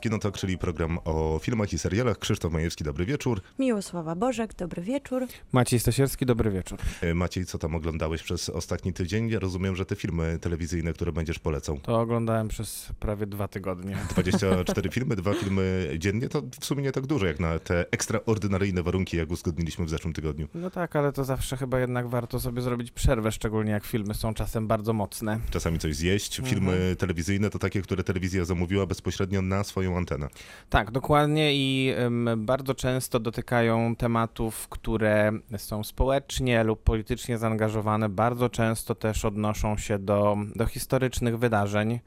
[0.00, 2.18] Kinotok, czyli program o filmach i serialach.
[2.18, 3.40] Krzysztof Majewski, dobry wieczór.
[3.58, 5.26] Miłosława Bożek, dobry wieczór.
[5.52, 6.78] Maciej Stasierski, dobry wieczór.
[7.00, 9.28] E, Maciej, co tam oglądałeś przez ostatni tydzień?
[9.30, 11.78] Ja rozumiem, że te filmy telewizyjne, które będziesz polecał.
[11.78, 13.96] To oglądałem przez prawie dwa tygodnie.
[14.10, 18.82] 24 filmy, dwa filmy dziennie, to w sumie nie tak dużo, jak na te ekstraordynaryjne
[18.82, 20.48] warunki, jak uzgodniliśmy w zeszłym tygodniu.
[20.54, 24.34] No tak, ale to zawsze chyba jednak warto sobie zrobić przerwę, szczególnie jak filmy są
[24.34, 25.40] czasem bardzo mocne.
[25.50, 26.40] Czasami coś zjeść.
[26.44, 30.28] Filmy telewizyjne to takie, które telewizja zamówiła bezpośrednio na swoją antenę.
[30.70, 31.94] Tak, dokładnie i
[32.36, 38.08] bardzo często dotykają tematów, które są społecznie lub politycznie zaangażowane.
[38.08, 42.00] Bardzo często też odnoszą się do, do historycznych wydarzeń,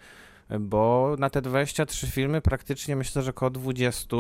[0.59, 4.18] bo na te 23 filmy praktycznie myślę, że około 20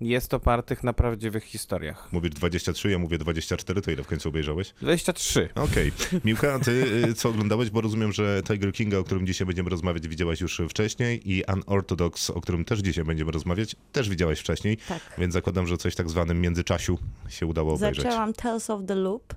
[0.00, 2.08] jest opartych na prawdziwych historiach.
[2.12, 4.74] Mówisz 23, ja mówię 24, to ile w końcu obejrzałeś?
[4.80, 5.48] 23.
[5.54, 5.92] Okej.
[6.24, 6.70] Miłka, a ty
[7.10, 7.70] y, co oglądałeś?
[7.70, 12.30] Bo rozumiem, że Tiger Kinga, o którym dzisiaj będziemy rozmawiać, widziałaś już wcześniej i Unorthodox,
[12.30, 15.00] o którym też dzisiaj będziemy rozmawiać, też widziałaś wcześniej, Tak.
[15.18, 16.98] więc zakładam, że coś tak zwanym międzyczasiu
[17.28, 18.04] się udało obejrzeć.
[18.04, 19.34] Zaczęłam Tales of the Loop,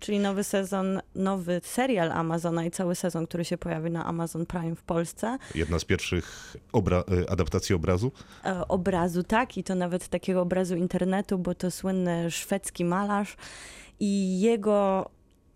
[0.00, 4.76] czyli nowy sezon, nowy serial Amazona i cały sezon, który się pojawi na Amazon Prime
[4.76, 5.38] w Polsce.
[5.54, 8.12] Jedna z pierwszych obra- y, adaptacji obrazu.
[8.44, 13.36] E, obrazu, tak, i to nawet takiego obrazu internetu, bo to słynny szwedzki malarz
[14.00, 15.10] i jego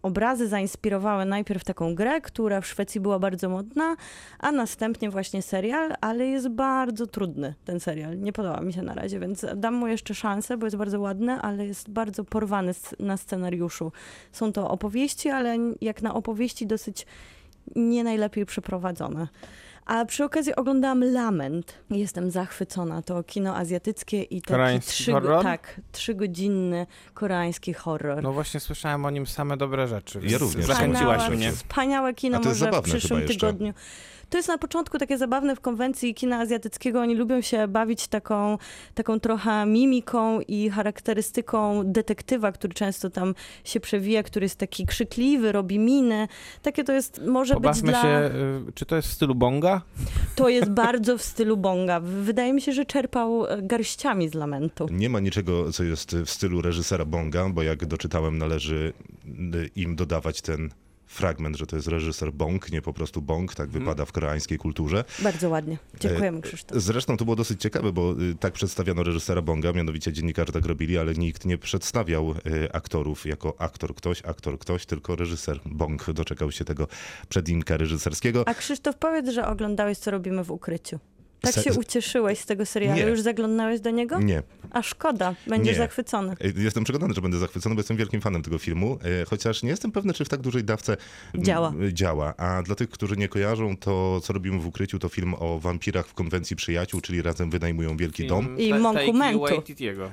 [0.08, 3.96] obrazy zainspirowały najpierw taką grę, która w Szwecji była bardzo modna,
[4.38, 8.20] a następnie właśnie serial, ale jest bardzo trudny ten serial.
[8.20, 11.32] Nie podoba mi się na razie, więc dam mu jeszcze szansę, bo jest bardzo ładny,
[11.32, 13.92] ale jest bardzo porwany na scenariuszu.
[14.32, 17.06] Są to opowieści, ale jak na opowieści dosyć
[17.76, 19.28] nie najlepiej przeprowadzone.
[19.88, 21.74] A przy okazji oglądałam Lament.
[21.90, 23.02] Jestem zachwycona.
[23.02, 25.42] To kino azjatyckie i taki Koreański trzy, horror?
[25.42, 28.22] tak, trzygodzinny koreański horror.
[28.22, 30.20] No właśnie słyszałem o nim same dobre rzeczy.
[30.22, 30.66] Ja również.
[30.66, 31.52] Zachęciłaś Wspaniałe- mnie.
[31.52, 33.74] Wspaniałe kino A to jest może w zabawne przyszłym tygodniu.
[34.30, 37.00] To jest na początku takie zabawne w konwencji kina azjatyckiego.
[37.00, 38.58] Oni lubią się bawić taką,
[38.94, 43.34] taką trochę mimiką i charakterystyką detektywa, który często tam
[43.64, 46.28] się przewija, który jest taki krzykliwy, robi miny.
[46.62, 48.02] Takie to jest, może Pobawmy być dla...
[48.02, 48.30] się,
[48.68, 49.82] y, czy to jest w stylu bonga?
[50.36, 52.00] To jest bardzo w stylu Bonga.
[52.00, 54.86] Wydaje mi się, że czerpał e, garściami z lamentu.
[54.90, 58.92] Nie ma niczego, co jest w stylu reżysera Bonga, bo jak doczytałem, należy
[59.54, 60.70] y, im dodawać ten
[61.08, 65.04] fragment, że to jest reżyser Bong, nie po prostu Bong, tak wypada w koreańskiej kulturze.
[65.22, 65.78] Bardzo ładnie.
[66.00, 66.78] Dziękujemy, Krzysztof.
[66.78, 70.98] Zresztą to było dosyć ciekawe, bo y, tak przedstawiano reżysera Bonga, mianowicie dziennikarze tak robili,
[70.98, 76.52] ale nikt nie przedstawiał y, aktorów jako aktor ktoś, aktor ktoś, tylko reżyser Bong doczekał
[76.52, 76.88] się tego
[77.28, 78.44] przedinka reżyserskiego.
[78.46, 80.98] A Krzysztof, powiedz, że oglądałeś, co robimy w ukryciu.
[81.40, 82.96] Tak Se- się ucieszyłeś z tego serialu.
[83.00, 83.06] Nie.
[83.06, 84.20] Już zaglądałeś do niego?
[84.20, 84.42] Nie.
[84.70, 85.78] A szkoda, będziesz Nie.
[85.78, 86.36] zachwycony.
[86.56, 89.92] Jestem przekonany, że będę zachwycony, bo jestem wielkim fanem tego filmu, y, chociaż nie jestem
[89.92, 90.96] pewny, czy w tak dużej dawce
[91.38, 91.72] Działa.
[91.82, 92.36] y, działa.
[92.36, 96.06] A dla tych, którzy nie kojarzą, to co robimy w ukryciu, to film o wampirach
[96.08, 98.58] w konwencji przyjaciół, czyli razem wynajmują wielki dom.
[98.58, 99.44] I monkumentu.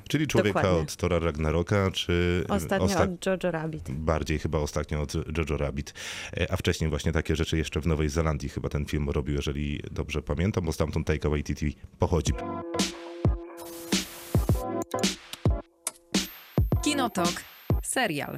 [0.09, 0.81] Czyli człowieka Dokładnie.
[0.83, 3.91] od Tora Ragnaroka, czy Ostatnio osta- od Jojo Rabbit.
[3.91, 5.93] bardziej chyba ostatnio od Jojo Rabbit.
[6.37, 9.79] E, A wcześniej właśnie takie rzeczy jeszcze w Nowej Zelandii chyba ten film robił, jeżeli
[9.91, 12.33] dobrze pamiętam, bo stamtąd Taika Waititi pochodzi.
[16.83, 17.43] Kinotok.
[17.83, 18.35] Serial.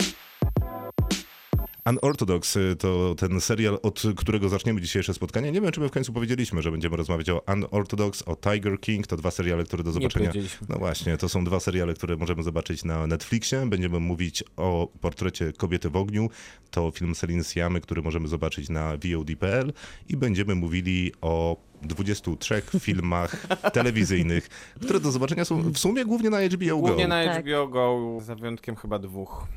[1.89, 5.51] Unorthodox y, to ten serial, od którego zaczniemy dzisiejsze spotkanie.
[5.51, 9.07] Nie wiem, czy my w końcu powiedzieliśmy, że będziemy rozmawiać o Unorthodox, o Tiger King.
[9.07, 10.31] To dwa seriale, które do Nie zobaczenia...
[10.69, 13.65] No właśnie, to są dwa seriale, które możemy zobaczyć na Netflixie.
[13.65, 16.29] Będziemy mówić o portrecie Kobiety w ogniu.
[16.71, 19.73] To film Celine Siamy, który możemy zobaczyć na VOD.pl
[20.09, 24.47] i będziemy mówili o 23 filmach telewizyjnych,
[24.81, 27.45] które do zobaczenia są w sumie głównie na HBO Go, Głównie na Tak.
[27.45, 29.47] HBO Go, za wyjątkiem chyba dwóch,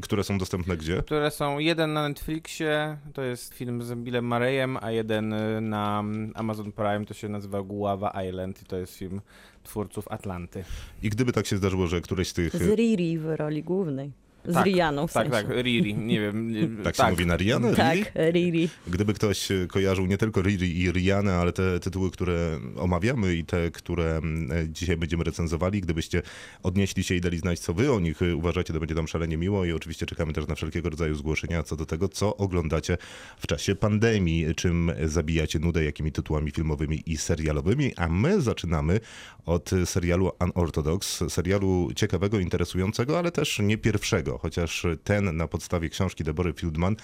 [0.00, 1.02] które są dostępne gdzie?
[1.02, 6.04] które są jeden na Netflixie, to jest film z Billem Murrayem, a jeden y, na
[6.34, 9.20] Amazon Prime, to się nazywa Guava Island i to jest film
[9.64, 10.64] twórców Atlanty.
[11.02, 12.56] I gdyby tak się zdarzyło, że któreś z tych...
[12.56, 14.12] Z Riri w roli głównej.
[14.44, 15.48] Z Tak, Rianą w Tak, sensie.
[15.48, 16.50] tak, Riri, nie wiem.
[16.84, 17.74] Tak się mówi na Rihanna?
[17.74, 17.98] Tak,
[18.32, 18.68] Riri?
[18.86, 23.44] Gdyby ktoś e, kojarzył nie tylko Riri i Rihanna, ale te tytuły, które omawiamy i
[23.44, 24.20] te, które
[24.50, 26.22] e, dzisiaj będziemy recenzowali, gdybyście
[26.62, 29.36] odnieśli się i dali znać, co wy o nich e, uważacie, to będzie nam szalenie
[29.36, 32.98] miło i oczywiście czekamy też na wszelkiego rodzaju zgłoszenia co do tego, co oglądacie
[33.38, 39.00] w czasie pandemii, czym zabijacie nudę, jakimi tytułami filmowymi i serialowymi, a my zaczynamy
[39.46, 45.88] od serialu Unorthodox, serialu ciekawego, interesującego, ale też nie pierwszego innego, chociaż ten na podstawie
[45.88, 46.96] książki Debory Fieldman,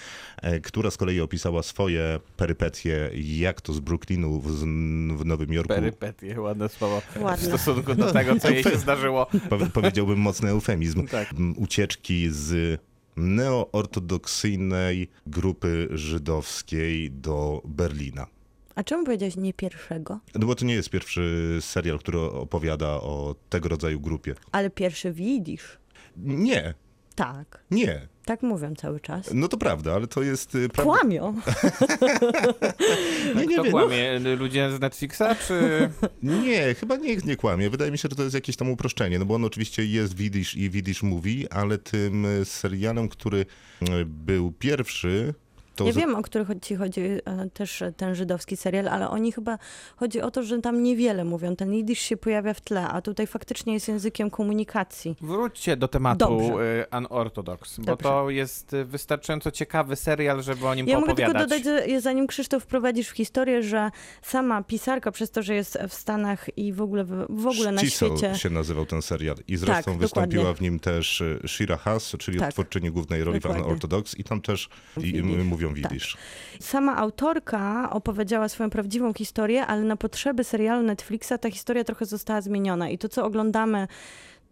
[0.43, 4.61] e, która z kolei opisała swoje perypetie, jak to z Brooklynu w,
[5.19, 5.75] w Nowym Jorku.
[5.75, 7.02] Perypetie, ładne słowo.
[7.20, 7.46] Ładne.
[7.46, 9.26] W stosunku do tego, co jej się zdarzyło.
[9.49, 11.06] Po, powiedziałbym mocny eufemizm.
[11.06, 11.34] Tak.
[11.56, 12.81] Ucieczki z
[13.17, 18.26] neoortodoksyjnej grupy żydowskiej do Berlina.
[18.75, 20.20] A czemu powiedziałeś nie pierwszego?
[20.34, 24.34] No bo to nie jest pierwszy serial, który opowiada o tego rodzaju grupie.
[24.52, 25.78] Ale pierwszy widzisz.
[26.17, 26.75] Nie,
[27.17, 27.65] Tak.
[27.71, 28.09] nie.
[28.25, 29.31] Tak mówią cały czas.
[29.35, 30.93] No to prawda, ale to jest y, prawda.
[30.93, 31.35] Kłamią.
[33.37, 34.19] Nie, nie Kto wiem, no, kłamie?
[34.39, 35.91] Ludzie z Netflixa, czy...
[36.23, 37.71] nie, chyba nie, nie kłamie.
[37.71, 40.57] Wydaje mi się, że to jest jakieś tam uproszczenie, no bo on oczywiście jest Widzisz
[40.57, 43.39] i Widzisz Mówi, ale tym y, serialem, który
[43.83, 45.35] y, był pierwszy,
[45.76, 47.20] to Ja z- wiem, o których ci chodzi e,
[47.50, 49.58] też e, ten żydowski serial, ale oni chyba
[49.96, 51.56] chodzi o to, że tam niewiele mówią.
[51.56, 55.17] Ten jidysz się pojawia w tle, a tutaj faktycznie jest językiem komunikacji.
[55.20, 56.84] Wróćcie do tematu Dobrze.
[56.93, 58.02] y, Unorthodox, bo Dobrze.
[58.08, 62.62] to jest wystarczająco ciekawy serial, żeby o nim Ja mogę tylko dodać, że zanim Krzysztof
[62.62, 63.90] wprowadzisz w historię, że
[64.23, 67.81] sama pisarka, przez to, że jest w Stanach i w ogóle, w, w ogóle na
[67.87, 70.58] świecie, się nazywał ten serial i zresztą Tak, wystąpiła dokładnie.
[70.58, 72.52] w nim też Shira Haas, czyli Tak.
[72.52, 73.64] twórczyni głównej roli w Dokładnie.
[73.64, 75.23] Unorthodox i tam też i, Widzisz.
[75.69, 75.93] Mówią Tak.
[75.93, 76.17] Widzisz.
[76.61, 82.41] sama autorka opowiedziała swoją prawdziwą historię, ale na potrzeby serialu Netflixa ta historia trochę została
[82.41, 82.89] zmieniona.
[82.89, 83.89] I to, co oglądamy,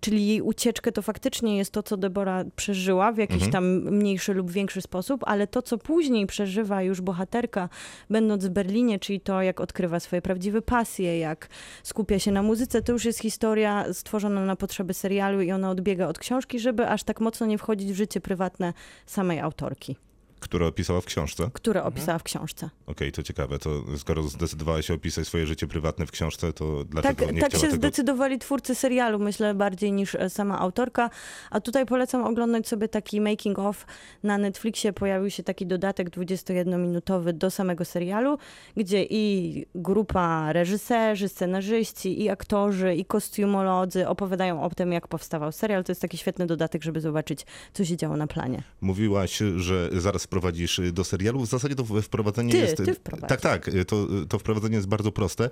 [0.00, 3.52] czyli jej ucieczkę, to faktycznie jest to, co Debora przeżyła w jakiś Mhm.
[3.52, 3.64] tam
[3.96, 7.68] mniejszy lub większy sposób, ale to, co później przeżywa już bohaterka,
[8.10, 11.48] będąc w Berlinie, czyli to, jak odkrywa swoje prawdziwe pasje, jak
[11.82, 16.06] skupia się na muzyce, to już jest historia stworzona na potrzeby serialu i ona odbiega
[16.08, 18.72] od książki, żeby aż tak mocno nie wchodzić w życie prywatne
[19.06, 19.96] samej autorki,
[20.44, 21.50] które opisała w książce.
[21.52, 21.94] które Mhm.
[21.94, 22.70] opisała w książce.
[22.86, 23.58] Okej, to ciekawe.
[23.58, 27.52] To skoro zdecydowałeś się opisać swoje życie prywatne w książce, to dlaczego Tak, nie tak
[27.52, 27.74] się tego...
[27.74, 31.10] zdecydowali twórcy serialu, myślę, bardziej niż e, sama autorka.
[31.50, 33.86] A tutaj polecam oglądać sobie taki making of.
[34.22, 38.38] Na Netflixie pojawił się taki dodatek 21-minutowy do samego serialu,
[38.76, 45.84] gdzie i grupa reżyserzy, scenarzyści, i aktorzy, i kostiumolodzy opowiadają o tym, jak powstawał serial.
[45.84, 48.62] To jest taki świetny dodatek, żeby zobaczyć, co się działo na planie.
[48.80, 51.40] Mówiłaś, że zaraz wprowadzisz do serialu.
[51.40, 52.76] W zasadzie to wprowadzenie Ty, jest...
[52.76, 52.96] ty.
[53.28, 53.70] Tak, tak.
[53.86, 55.50] To, to wprowadzenie jest bardzo proste,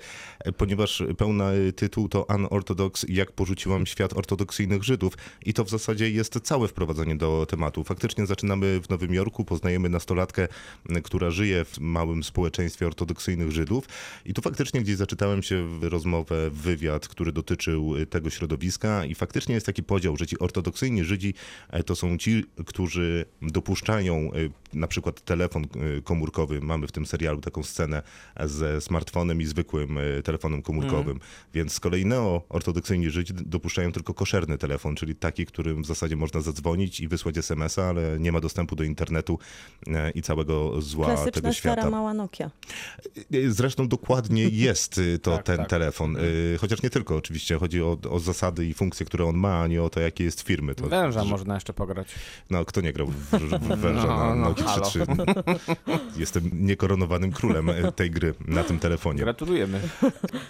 [0.56, 5.14] ponieważ pełny tytuł to Unorthodox, jak porzuciłam świat ortodoksyjnych Żydów.
[5.46, 7.84] I to w zasadzie jest całe wprowadzenie do tematu.
[7.84, 10.48] Faktycznie zaczynamy w Nowym Jorku, poznajemy nastolatkę,
[11.04, 13.84] która żyje w małym społeczeństwie ortodoksyjnych Żydów.
[14.24, 19.14] I tu faktycznie gdzieś zaczytałem się w rozmowę, w wywiad, który dotyczył tego środowiska i
[19.14, 21.34] faktycznie jest taki podział, że ci ortodoksyjni Żydzi
[21.70, 26.60] e, to są ci, którzy dopuszczają e, na przykład telefon e, komórkowy.
[26.60, 28.02] Mamy w tym serialu taką scenę
[28.44, 31.20] ze smartfonem i zwykłym e, telefonem komórkowym.
[31.54, 36.40] Więc z kolei neo-ortodoksyjni Żydzi dopuszczają tylko koszerny telefon, czyli taki, którym w zasadzie można
[36.40, 39.38] zadzwonić i wysłać SMS-a, ale nie ma dostępu do internetu
[39.86, 41.76] e, i całego zła tego Klasyczna świata.
[41.76, 42.50] stara mała Nokia.
[43.48, 45.68] Zresztą dokładnie jest y, to Tak, ten tak.
[45.68, 46.16] telefon.
[46.16, 47.58] Y, Chociaż nie tylko oczywiście.
[47.58, 50.40] Chodzi o, o zasady i funkcje, które on ma, a nie o to, jakie jest
[50.40, 50.74] firmy.
[50.74, 52.08] To, Węża że- można jeszcze pograć.
[52.50, 54.82] No, kto nie grał w, w, w węża No, na no, halo.
[54.82, 55.66] 3.3?
[56.16, 59.18] Jestem niekoronowanym królem y, tej gry na tym telefonie.
[59.22, 59.80] Gratulujemy.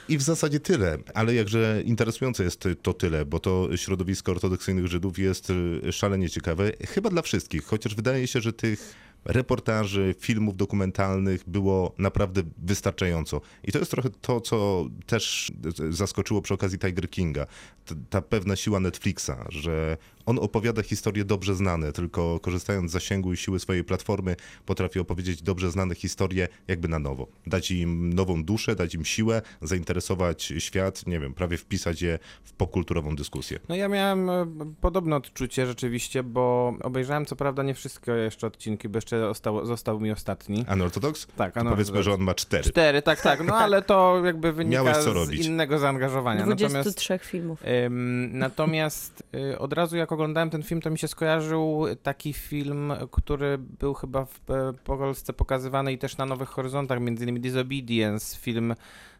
[0.08, 5.18] I w zasadzie tyle, ale jakże interesujące jest to tyle, bo to środowisko ortodoksyjnych Żydów
[5.18, 11.42] jest y, szalenie ciekawe, chyba dla wszystkich, chociaż wydaje się, że tych reportaży, filmów dokumentalnych
[11.46, 13.40] było naprawdę wystarczająco.
[13.64, 15.52] I to jest trochę to, co też
[15.90, 17.46] zaskoczyło przy okazji Tiger Kinga.
[17.84, 23.32] T- Ta pewna siła Netflixa, że on opowiada historie dobrze znane, tylko korzystając z zasięgu
[23.32, 24.36] i siły swojej platformy,
[24.66, 27.26] potrafi opowiedzieć dobrze znane historie jakby na nowo.
[27.46, 32.52] Dać im nową duszę, dać im siłę, zainteresować świat, nie wiem, prawie wpisać je w
[32.52, 33.58] popkulturową dyskusję.
[33.68, 34.46] No ja miałem e,
[34.80, 40.00] podobne odczucie rzeczywiście, bo obejrzałem co prawda nie wszystkie jeszcze odcinki, bo jeszcze został, został
[40.00, 40.64] mi ostatni.
[40.72, 41.26] Unorthodox?
[41.36, 42.64] Tak, powiedzmy, że on ma cztery.
[42.64, 45.46] Cztery, tak, tak, no ale to jakby wynika Miałeś co z robić.
[45.46, 46.46] innego zaangażowania.
[46.46, 47.62] Natomiast 23 filmów.
[47.86, 52.92] Ym, Natomiast y, od razu jak oglądałem ten film, to mi się skojarzył taki film,
[53.10, 58.36] który był chyba w e, Polsce pokazywany i też na Nowych Horyzontach, między innymi Disobedience,
[58.38, 58.74] film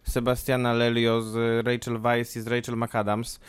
[0.05, 3.41] Sebastiana Lelio z Rachel Weisz i z Rachel McAdams.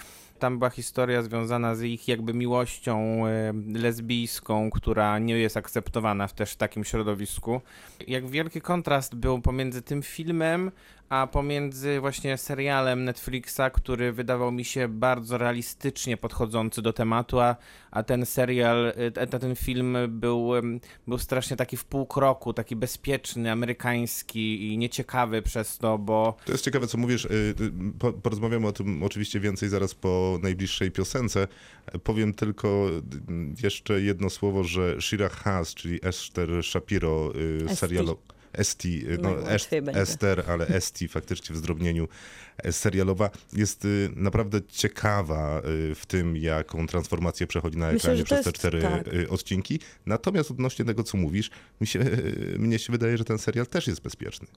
[0.43, 6.33] Tam była historia związana z ich jakby miłością e, lesbijską, która nie jest akceptowana w
[6.33, 7.61] też takim środowisku.
[8.07, 10.71] Jak wielki kontrast był pomiędzy tym filmem,
[11.09, 17.55] a pomiędzy właśnie serialem Netflixa, który wydawał mi się bardzo realistycznie podchodzący do tematu, a,
[17.91, 20.51] a ten serial, y, ten, ten film był,
[21.07, 26.51] był strasznie taki w pół kroku, taki bezpieczny, amerykański i nieciekawy przez to, bo To
[26.51, 27.25] jest ciekawe, co mówisz.
[27.25, 31.47] y, y, Po, porozmawiamy o tym oczywiście więcej zaraz po najbliższej piosence.
[32.03, 37.75] Powiem tylko y, jeszcze jedno słowo, że Shira Haas, czyli Esther Shapiro, y,
[38.53, 39.05] Esti.
[39.21, 39.51] no.
[39.93, 42.07] Ester, ale Esti faktycznie w zdrobnieniu
[42.57, 45.59] e, serialowa jest y, naprawdę ciekawa
[45.91, 49.07] y, w tym, jaką transformację przechodzi na Myślę, ekranie to przez te jest- cztery tak.
[49.13, 49.79] y, odcinki.
[50.05, 51.49] Natomiast odnośnie tego, co mówisz,
[51.81, 51.99] mi się,
[52.57, 54.47] mnie się wydaje, że ten serial też jest bezpieczny.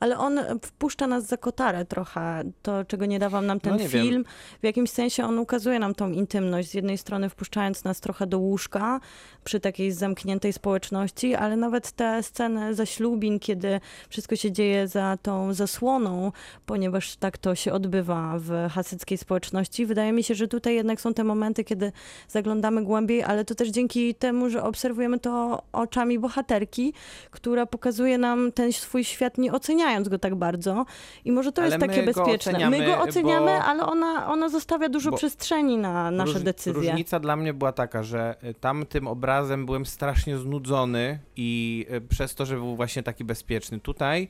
[0.00, 3.88] Ale on wpuszcza nas za kotarę trochę, to czego nie dawał nam ten No nie
[3.88, 4.06] wiem.
[4.06, 4.24] film.
[4.62, 8.38] W jakimś sensie on ukazuje nam tą intymność, z jednej strony wpuszczając nas trochę do
[8.38, 9.00] łóżka
[9.44, 15.52] przy takiej zamkniętej społeczności, ale nawet te sceny zaślubin, kiedy wszystko się dzieje za tą
[15.54, 16.32] zasłoną,
[16.66, 19.86] ponieważ tak to się odbywa w hasyckiej społeczności.
[19.86, 21.92] Wydaje mi się, że tutaj jednak są te momenty, kiedy
[22.28, 26.92] zaglądamy głębiej, ale to też dzięki temu, że obserwujemy to oczami bohaterki,
[27.30, 30.86] która pokazuje nam ten swój świat, nie oceniając go tak bardzo.
[31.24, 32.52] I może to Ale jest takie my bezpieczne.
[32.52, 36.42] my oceniamy, go oceniamy, bo- ale ona, ona zostawia dużo bo przestrzeni na nasze Róż-
[36.42, 36.72] decyzje.
[36.90, 42.34] Różnica dla mnie była taka, że y, tamtym obrazem byłem strasznie znudzony i y, przez
[42.34, 43.33] to, że był właśnie taki bezpieczny.
[43.80, 44.28] Tutaj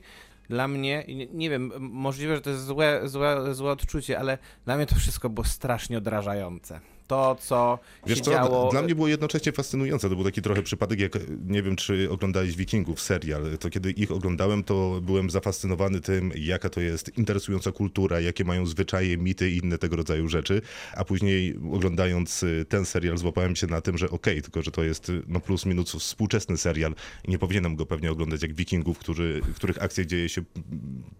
[0.49, 4.85] dla mnie, nie, wiem, możliwe, że to jest złe, złe, złe odczucie, ale dla mnie
[4.85, 6.79] to wszystko było strasznie odrażające.
[7.07, 8.71] To, co Wiesz się co, działo...
[8.71, 10.09] dla mnie było jednocześnie fascynujące.
[10.09, 13.57] To był taki trochę przypadek, jak nie wiem, czy oglądałeś Wikingów serial.
[13.59, 18.65] To kiedy ich oglądałem, to byłem zafascynowany tym, jaka to jest interesująca kultura, jakie mają
[18.65, 20.61] zwyczaje, mity i inne tego rodzaju rzeczy.
[20.95, 24.83] A później oglądając y, ten serial, złapałem się na tym, że okej, tylko że to
[24.83, 26.95] jest y, no plus minus współczesny serial
[27.27, 30.41] i nie powinienem go pewnie oglądać jak Wikingów, który, których akcja dzieje się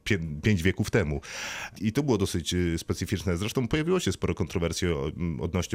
[0.03, 1.21] pię, pięć wieków temu.
[1.81, 3.37] I to było dosyć y, specyficzne.
[3.37, 5.11] Zresztą pojawiło się sporo kontrowersji o-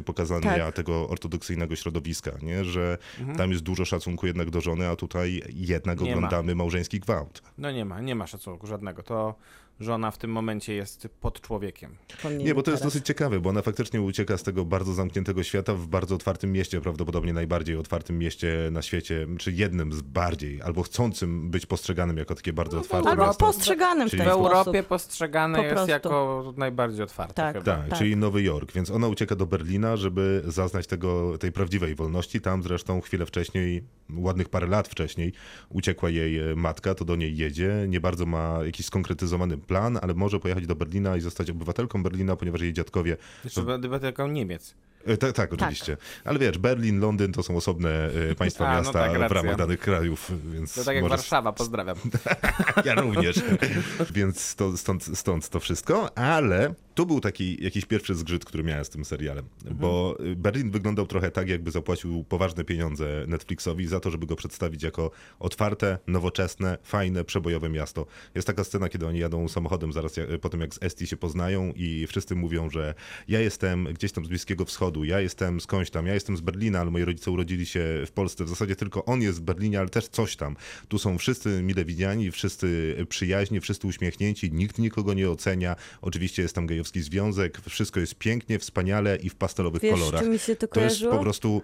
[0.01, 0.75] odnośnie pokazania Tak.
[0.75, 2.65] tego ortodoksyjnego środowiska, nie?
[2.65, 2.99] że
[3.37, 6.17] tam jest dużo szacunku jednak do żony, a tutaj jednak Nie ma.
[6.17, 7.43] oglądamy małżeński gwałt.
[7.59, 9.03] No nie ma, nie ma szacunku żadnego.
[9.03, 9.35] To
[9.81, 11.97] żona w tym momencie jest pod człowiekiem.
[12.39, 12.93] Nie, bo to jest teraz.
[12.93, 16.81] dosyć ciekawe, bo ona faktycznie ucieka z tego bardzo zamkniętego świata w bardzo otwartym mieście,
[16.81, 22.35] prawdopodobnie najbardziej otwartym mieście na świecie, czy jednym z bardziej, albo chcącym być postrzeganym jako
[22.35, 23.47] takie bardzo otwarte Albo miasto.
[23.47, 24.53] postrzeganym w Czyli ten W sposób.
[24.57, 27.63] Europie postrzegane Po jest jako najbardziej otwarte Tak.
[27.63, 27.99] Tak, Tak.
[27.99, 32.41] czyli Nowy Jork, więc ona ucieka do Berlina, żeby zaznać tego, tej prawdziwej wolności.
[32.41, 33.85] Tam zresztą chwilę wcześniej,
[34.17, 35.33] ładnych parę lat wcześniej,
[35.69, 37.85] uciekła jej matka, to do niej jedzie.
[37.89, 42.37] Nie bardzo ma jakiś skonkretyzowany plan, ale może pojechać do Berlina i zostać obywatelką Berlina,
[42.37, 43.17] ponieważ jej dziadkowie.
[43.45, 44.75] Jeszcze tylko Niemiec.
[45.07, 45.97] E, tak, tak, oczywiście.
[46.25, 49.57] Ale wiesz, Berlin, Londyn to są osobne e, państwa, A, no miasta tak, w ramach
[49.57, 51.97] danych krajów, więc To tak jak może Warszawa, pozdrawiam.
[52.85, 53.41] ja również.
[54.15, 58.85] Więc to, stąd, stąd to wszystko, ale tu był taki jakiś pierwszy zgrzyt, który miałem
[58.85, 64.11] z tym serialem, bo Berlin wyglądał trochę tak, jakby zapłacił poważne pieniądze Netflixowi za to,
[64.11, 68.07] żeby go przedstawić jako otwarte, nowoczesne, fajne, przebojowe miasto.
[68.35, 71.73] Jest taka scena, kiedy oni jadą samochodem zaraz po tym, jak z Esti się poznają
[71.77, 72.95] i wszyscy mówią, że
[73.29, 76.81] ja jestem gdzieś tam z Bliskiego Wschodu, ja jestem skądś tam, ja jestem z Berlina,
[76.81, 78.45] ale moi rodzice urodzili się w Polsce.
[78.45, 80.57] W zasadzie tylko on jest w Berlinie, ale też coś tam.
[80.89, 85.77] Tu są wszyscy mile widziani, wszyscy przyjaźni, wszyscy uśmiechnięci, nikt nikogo nie ocenia.
[86.03, 90.27] Oczywiście jest tam gejowski związek, wszystko jest pięknie, wspaniale i w pastelowych Wiesz, kolorach.
[90.27, 91.63] mi się to To jest po prostu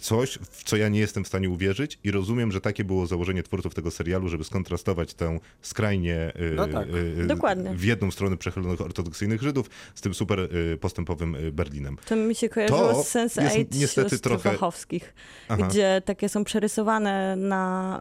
[0.00, 3.42] coś, w co ja nie jestem w stanie uwierzyć i rozumiem, że takie było założenie
[3.42, 6.88] twórców tego serialu, żeby skontrastować tę skrajnie y, No tak.
[7.18, 7.70] y, Dokładnie.
[7.74, 11.96] w jedną stronę przechylonych ortodoksyjnych Żydów z tym super y, postępowym Berlinem.
[12.06, 15.14] To mi się kojarzyło To z Sense jest 8 niestety trochę- Wachowskich,
[15.48, 15.66] Aha.
[15.68, 18.00] gdzie takie są przerysowane na...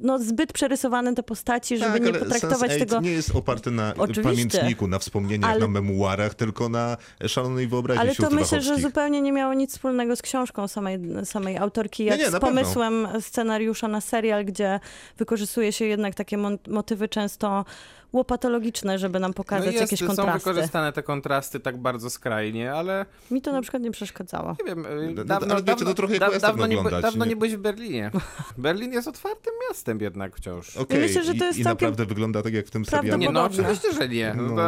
[0.00, 3.00] No zbyt przerysowane te postaci, żeby tak, nie ale potraktować Sense8 tego...
[3.00, 4.22] nie jest oparty na Oczywiście.
[4.22, 9.20] pamiętniku, na wspomnieniach, Ale- na memuarach, tylko na szalonej wyobraźni Ale to myślę, że zupełnie
[9.20, 10.89] nie miało nic wspólnego z książką samej,
[11.24, 14.80] samej autorki, jak Nie, nie, z pomysłem scenariusza na serial, gdzie
[15.16, 16.36] wykorzystuje się jednak takie
[16.68, 17.64] motywy często
[18.12, 20.38] łopatologiczne, żeby nam No pokazać i jest, jakieś są kontrasty.
[20.50, 24.56] wykorzystane te kontrasty tak bardzo skrajnie, ale Mi to na przykład nie przeszkadzało.
[24.60, 27.28] nie wiem, y, No, dawno, dawno, to trochę da, dawno, nie, dawno nie?
[27.30, 28.10] nie byłeś w Berlinie.
[28.58, 30.76] Berlin jest otwartym miastem jednak wciąż.
[30.76, 33.18] Okej, myślę, że to i- jest i, całkiem naprawdę wygląda tak jak w tym serialu.
[33.18, 34.34] Nie, no oczywiście, że nie.
[34.36, 34.42] No.
[34.42, 34.62] No.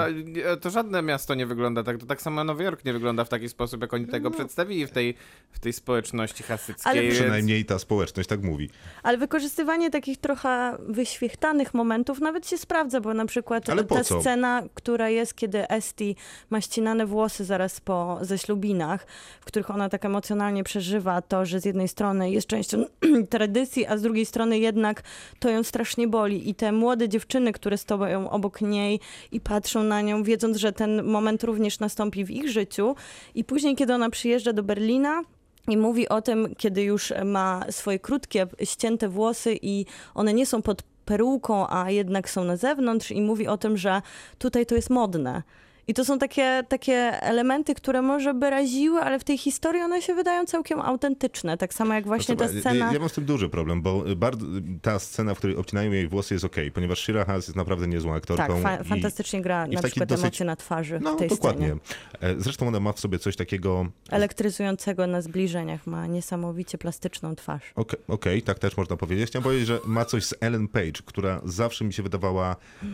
[0.60, 1.98] To, żadne miasto nie wygląda tak.
[1.98, 4.90] To tak samo Nowy Jork nie wygląda w taki sposób, jak oni tego przedstawili w
[4.90, 5.14] tej,
[5.50, 6.92] w tej społeczności hasyckiej.
[6.92, 8.70] Ale więc- Przynajmniej ta społeczność tak mówi.
[9.02, 14.62] Ale wykorzystywanie takich trochę wyświechtanych momentów nawet się sprawdza, bo na przykład Ale ta scena,
[14.74, 16.16] która jest, kiedy Esti
[16.50, 19.06] ma ścinane włosy zaraz po ześlubinach,
[19.40, 22.84] w których ona tak emocjonalnie przeżywa to, że z jednej strony jest częścią
[23.34, 25.02] tradycji, a z drugiej strony jednak
[25.38, 26.50] to ją strasznie boli.
[26.50, 29.00] I te młode dziewczyny, które stoją obok niej
[29.32, 32.94] i patrzą na nią, wiedząc, że ten moment również nastąpi w ich życiu.
[33.34, 35.22] I później, kiedy ona przyjeżdża do Berlina,
[35.68, 40.62] i mówi o tym, kiedy już ma swoje krótkie, ścięte włosy i one nie są
[40.62, 44.02] pod peruką, a jednak są na zewnątrz i mówi o tym, że
[44.38, 45.42] tutaj to jest modne.
[45.88, 50.02] I to są takie, takie elementy, które może by raziły, ale w tej historii one
[50.02, 51.58] się wydają całkiem autentyczne.
[51.58, 52.86] Tak samo jak właśnie ta Słuchaj, scena...
[52.86, 54.46] Ja, ja mam z tym duży problem, bo bardzo,
[54.82, 58.14] ta scena, w której obcinają jej włosy jest okej, ponieważ Shira Haas jest naprawdę niezłą
[58.14, 58.46] aktorką.
[58.46, 61.28] tak, fa- i- fantastycznie gra i na przykład dosyć- emocje na twarzy No, w tej
[61.28, 61.66] dokładnie.
[61.66, 62.34] scenie.
[62.36, 63.86] E, Zresztą ona ma w sobie coś takiego...
[64.10, 65.86] Elektryzującego na zbliżeniach.
[65.86, 67.62] Ma niesamowicie plastyczną twarz.
[67.74, 69.28] Okej, okej, tak też można powiedzieć.
[69.28, 72.50] Chciałem powiedzieć, że ma coś z Ellen Page, która zawsze mi się wydawała
[72.82, 72.86] e,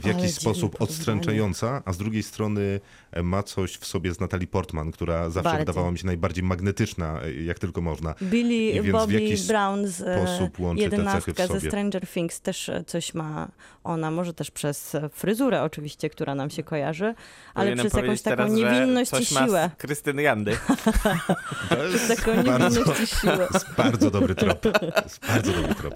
[0.00, 4.46] w jakiś sposób odstręczająca, a z drugiej strony e, ma coś w sobie z Natalie
[4.46, 5.58] Portman, która zawsze Bardzo.
[5.58, 8.14] wydawała mi się najbardziej magnetyczna, e, jak tylko można.
[8.22, 11.60] Billy Bobby Brown z e, jedenastka ze.
[11.60, 13.48] Stranger Things też coś ma
[13.84, 17.14] ona, może też przez fryzurę oczywiście, która nam się kojarzy,
[17.54, 19.70] ale Powinienem przez jakąś taką teraz, niewinność i ma siłę.
[19.78, 20.50] Krystyny Jandy.
[21.92, 23.36] Jest Taką bardzo, niewinność i siłę.
[23.36, 24.60] to jest bardzo dobry trop.
[24.60, 25.94] To jest bardzo dobry trop.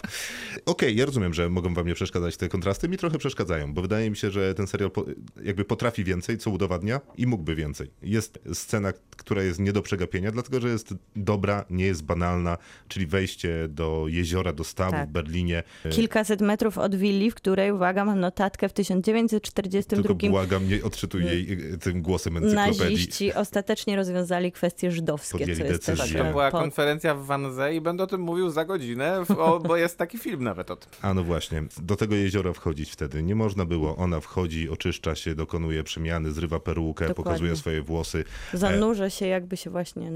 [0.66, 2.88] Okej, ja rozumiem, że mogą wam nie przeszkadzać te kontrasty.
[2.88, 5.04] Mi trochę przeszkadzają, bo wydaje mi się, że ten serial po,
[5.42, 7.90] jakby potrafi więcej, co udowadnia i mógłby więcej.
[8.02, 13.06] Jest scena, która jest nie do przegapienia, dlatego że jest dobra, nie jest banalna, czyli
[13.06, 15.08] wejście do jeziora, do stawu Tak.
[15.08, 15.62] w Berlinie.
[15.90, 21.24] Kilkaset metrów od willi, w której, uwaga, mam notatkę w 1942 Tylko błagam, nie odczytuj
[21.24, 22.80] jej y, tym głosem encyklopedii.
[22.80, 26.18] naziści ostatecznie rozwiązali kwestie żydowskie, Podjęli co jest decyzję.
[26.18, 29.22] To e, była konferencja w Wanze i będę o tym mówił za godzinę,
[29.66, 30.90] bo jest taki film nawet o tym.
[31.02, 33.96] A no właśnie, do tego jeziora wchodzić wtedy nie można było.
[33.96, 37.14] Ona wchodzi, oczyszcza się, dokonuje przemiany, zrywa perukę, Dokładnie.
[37.24, 38.24] pokazuje swoje włosy.
[38.52, 40.10] zanurza się, jakby się właśnie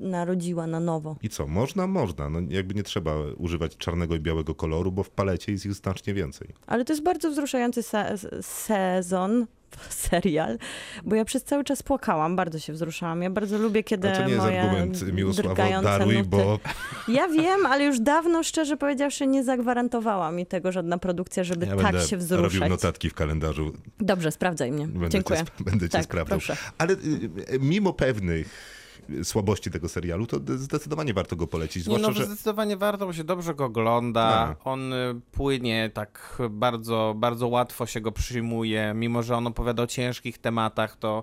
[0.00, 1.16] narodziła na nowo.
[1.22, 1.86] I co, można?
[1.86, 2.30] Można.
[2.30, 6.14] No jakby nie trzeba używać czarnego i białego koloru, bo w palecie jest ich znacznie
[6.14, 6.48] więcej.
[6.66, 9.46] Ale to jest bardzo wzruszający se- sezon,
[9.88, 10.58] serial,
[11.04, 13.22] bo ja przez cały czas płakałam, bardzo się wzruszałam.
[13.22, 16.28] Ja bardzo lubię, kiedy A to nie jest moje argument Miłosława drgające daruj, nuty...
[16.28, 16.58] bo
[17.08, 21.76] Ja wiem, ale już dawno, szczerze powiedziawszy, nie zagwarantowała mi tego żadna produkcja, żeby ja
[21.76, 22.70] tak się robił wzruszać.
[22.70, 23.72] notatki w kalendarzu.
[24.00, 24.86] Dobrze, sprawdzaj mnie.
[24.88, 25.38] Będę Dziękuję.
[25.38, 26.38] Cię, będę cię Tak, sprawdzał.
[26.38, 26.56] proszę.
[26.78, 26.98] Ale y,
[27.60, 28.75] mimo pewnych
[29.22, 31.86] słabości tego serialu, to zdecydowanie warto go polecić.
[31.86, 34.30] Nie, no, Zwłaszcza, że zdecydowanie warto, bo się dobrze go ogląda.
[34.30, 34.66] Tak.
[34.66, 38.92] On y, płynie tak bardzo, bardzo łatwo się go przyjmuje.
[38.94, 41.22] Mimo, że on opowiada o ciężkich tematach, to,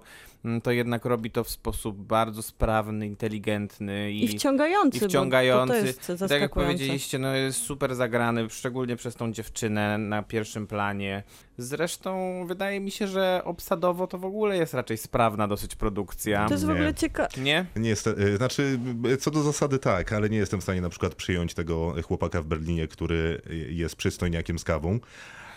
[0.63, 5.73] to jednak robi to w sposób bardzo sprawny, inteligentny i, I wciągający, i wciągający.
[5.73, 9.97] bo to, to jest tak jak powiedzieliście, no jest super zagrany, szczególnie przez tą dziewczynę
[9.97, 11.23] na pierwszym planie.
[11.57, 16.47] Zresztą wydaje mi się, że obsadowo to w ogóle jest raczej sprawna dosyć produkcja.
[16.47, 17.29] To jest w ogóle ciekawe.
[17.37, 17.65] Nie?
[17.75, 20.89] Nie jest, y, znaczy, y, co do zasady tak, ale nie jestem w stanie na
[20.89, 24.99] przykład przyjąć tego chłopaka w Berlinie, który y, jest przystojniakiem z kawą.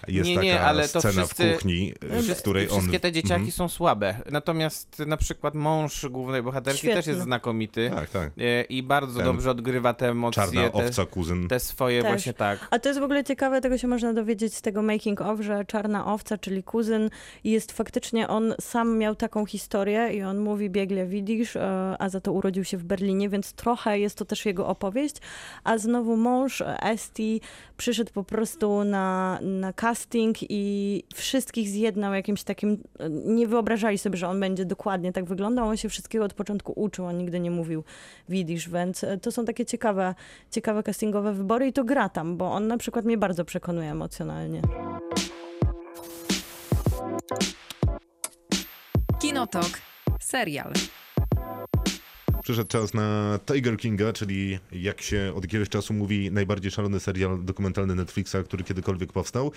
[0.09, 1.95] Jest Nie, taka nie, ale to scena wszyscy- w kuchni,
[2.29, 2.79] y, w której on...
[2.79, 3.53] Wszystkie te dzieciaki Mhm.
[3.53, 4.14] są słabe.
[4.31, 8.31] Natomiast na przykład mąż głównej bohaterki też jest znakomity Tak, tak.
[8.38, 11.49] e, i bardzo Ten dobrze odgrywa te emocje, Czarna te, owca, kuzyn.
[11.49, 12.11] te swoje Też.
[12.11, 12.69] właśnie tak.
[12.71, 15.64] A to jest w ogóle ciekawe, tego się można dowiedzieć z tego making of, że
[15.64, 17.11] Czarna Owca, czyli kuzyn,
[17.45, 22.21] jest faktycznie, on sam miał taką historię i on mówi biegle widzisz, e, a za
[22.21, 25.16] to urodził się w Berlinie, więc trochę jest to też jego opowieść.
[25.64, 27.40] A znowu mąż Esti
[27.77, 32.83] przyszedł po prostu na, na casting i wszystkich zjednał jakimś takim,
[33.25, 37.07] nie wyobrażali sobie, że on będzie dokładnie tak wyglądał, on się wszystkiego od początku uczył,
[37.07, 37.85] on nigdy nie mówił
[38.29, 40.15] widzisz, więc e, to są takie ciekawe,
[40.51, 44.63] ciekawe castingowe wybory i to gra tam, bo on na przykład mnie bardzo przekonuje emocjonalnie.
[49.21, 49.71] Kinotok.
[50.21, 50.73] Serial.
[52.47, 57.45] Przyszedł czas na Tiger Kinga, czyli jak się od jakiegoś czasu mówi, najbardziej szalony serial
[57.45, 59.53] dokumentalny Netflixa, który kiedykolwiek powstał.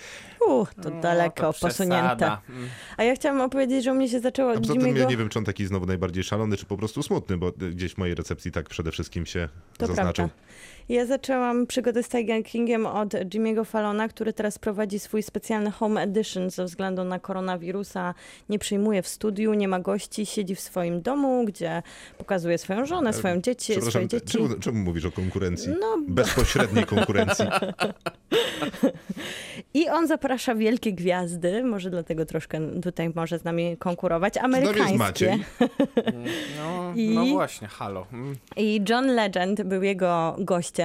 [0.48, 2.26] Uch, to daleko, No, to posunięte.
[2.26, 2.68] Mm.
[2.96, 5.08] A ja chciałam opowiedzieć, że u mnie się zaczęło od tym ja Jimmy'ego...
[5.08, 7.98] nie wiem, czy on taki znowu najbardziej szalony, czy po prostu smutny, bo gdzieś w
[7.98, 9.48] mojej recepcji tak przede wszystkim się
[9.78, 10.28] To zaznaczył.
[10.28, 10.44] prawda.
[10.88, 16.02] Ja zaczęłam przygodę z Tiger Kingiem od Jimmy'ego Fallona, który teraz prowadzi swój specjalny home
[16.02, 18.14] edition ze względu na koronawirusa.
[18.48, 21.82] Nie przyjmuje w studiu, nie ma gości, siedzi w swoim domu, gdzie
[22.18, 24.26] pokazuje swoją żonę, swoją dzieci, swoje Przepraszam, dzieci.
[24.26, 25.72] czemu, czemu mówisz o konkurencji?
[25.80, 27.44] No, Bezpośredniej konkurencji.
[29.74, 34.98] I on zaprasza wielkie gwiazdy, może dlatego troszkę tutaj może z nami konkurować, jest amerykańskie.
[34.98, 35.44] Maciej.
[36.58, 38.06] No, I- no właśnie, halo.
[38.12, 38.36] Mm.
[38.56, 40.79] I John Legend był jego gościem.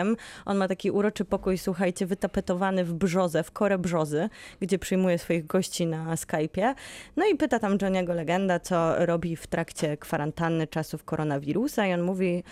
[0.45, 4.29] On ma taki uroczy pokój, słuchajcie, wytapetowany w brzozę, w korę brzozy,
[4.59, 6.75] gdzie przyjmuje swoich gości na Skype'ie.
[7.15, 12.01] No i pyta tam Johniego Legenda, co robi w trakcie kwarantanny czasów koronawirusa i on
[12.01, 12.43] mówi,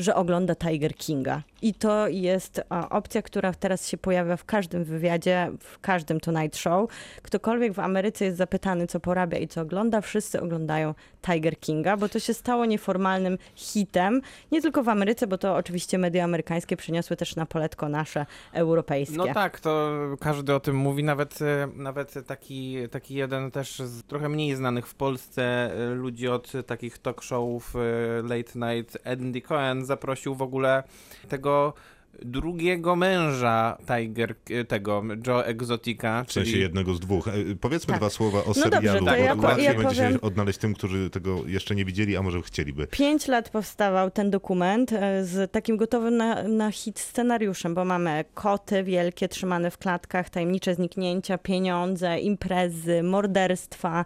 [0.00, 1.42] że ogląda Tiger Kinga.
[1.62, 6.56] I to jest a, opcja, która teraz się pojawia w każdym wywiadzie, w każdym Tonight
[6.56, 6.90] Show.
[7.22, 12.08] Ktokolwiek w Ameryce jest zapytany, co porabia i co ogląda, wszyscy oglądają Tiger Kinga, bo
[12.08, 14.20] to się stało nieformalnym hitem.
[14.52, 19.16] Nie tylko w Ameryce, bo to oczywiście media amerykańskie przyniosły też na poletko nasze europejskie.
[19.16, 24.02] No tak, to każdy o tym mówi, nawet, e, nawet taki, taki jeden też z
[24.02, 27.78] trochę mniej znanych w Polsce e, ludzi od takich talk showów e,
[28.22, 30.82] late night, Andy Cohen zaprosił w ogóle
[31.28, 31.74] tego
[32.22, 37.28] drugiego męża Tiger, e, tego Joe Exotica, W sensie czyli jednego z dwóch.
[37.28, 38.00] E, Powiedzmy Tak.
[38.00, 40.58] dwa słowa o No dobrze, serialu, ja bo po- łatwiej ja będzie się powiem- odnaleźć
[40.58, 42.86] tym, którzy tego jeszcze nie widzieli, a może chcieliby.
[42.86, 48.24] Pięć lat powstawał ten dokument e, z takim gotowym na, na hit scenariuszem, bo mamy
[48.34, 54.04] koty wielkie trzymane w klatkach, tajemnicze zniknięcia, pieniądze, imprezy, morderstwa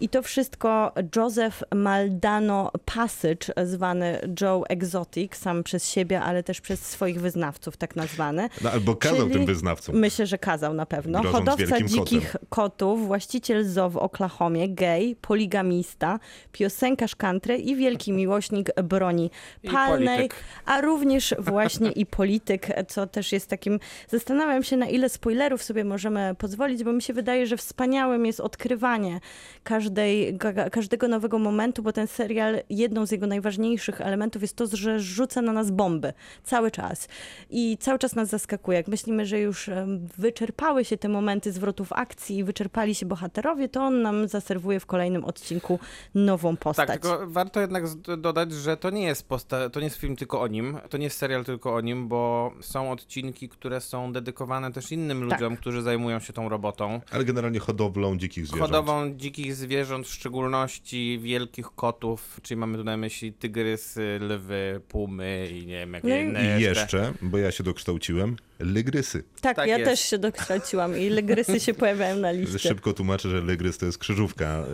[0.00, 6.80] i to wszystko Joseph Maldano Passage, zwany Joe Exotic, sam przez siebie, ale też przez
[6.86, 7.43] swoich wyznawców
[7.78, 8.48] tak nazwany.
[8.62, 9.96] No, albo kazał Czyli- tym wyznawcom.
[9.96, 11.20] Myślę, że kazał na pewno.
[11.20, 16.18] Grożąc Hodowca dzikich kotów, właściciel zoo w Oklahomie, gej, poligamista,
[16.52, 19.30] piosenkarz country i wielki miłośnik broni
[19.72, 20.30] palnej,
[20.64, 23.80] a również właśnie i polityk, co też jest takim...
[24.08, 28.40] Zastanawiam się, na ile spoilerów sobie możemy pozwolić, bo mi się wydaje, że wspaniałym jest
[28.40, 29.20] odkrywanie
[29.64, 30.38] każdej,
[30.72, 35.42] każdego nowego momentu, bo ten serial, jedną z jego najważniejszych elementów jest to, że rzuca
[35.42, 36.12] na nas bomby
[36.44, 37.08] cały czas.
[37.50, 38.78] I cały czas nas zaskakuje.
[38.78, 39.70] Jak myślimy, że już
[40.18, 44.86] wyczerpały się te momenty zwrotów akcji i wyczerpali się bohaterowie, to on nam zaserwuje w
[44.86, 45.78] kolejnym odcinku
[46.14, 46.88] nową postać.
[46.88, 47.84] Tak, tylko warto jednak
[48.18, 51.04] dodać, że to nie jest posta- to nie jest film tylko o nim, to nie
[51.04, 55.40] jest serial tylko o nim, bo są odcinki, które są dedykowane też innym Tak.
[55.40, 57.00] ludziom, którzy zajmują się tą robotą.
[57.10, 58.70] Ale generalnie hodowlą dzikich zwierząt.
[58.72, 65.48] Hodową dzikich zwierząt, w szczególności wielkich kotów, czyli mamy tu na myśli tygrysy, lwy, pumy
[65.52, 69.24] i nie wiem jakie No inne I jeszcze, bo ja się dokształciłem, lygrysy.
[69.40, 69.90] tak, tak ja jest.
[69.90, 72.58] też się dokształciłam i legrysy się pojawiają na liście.
[72.58, 74.64] Szybko tłumaczę, że lygrys to jest krzyżówka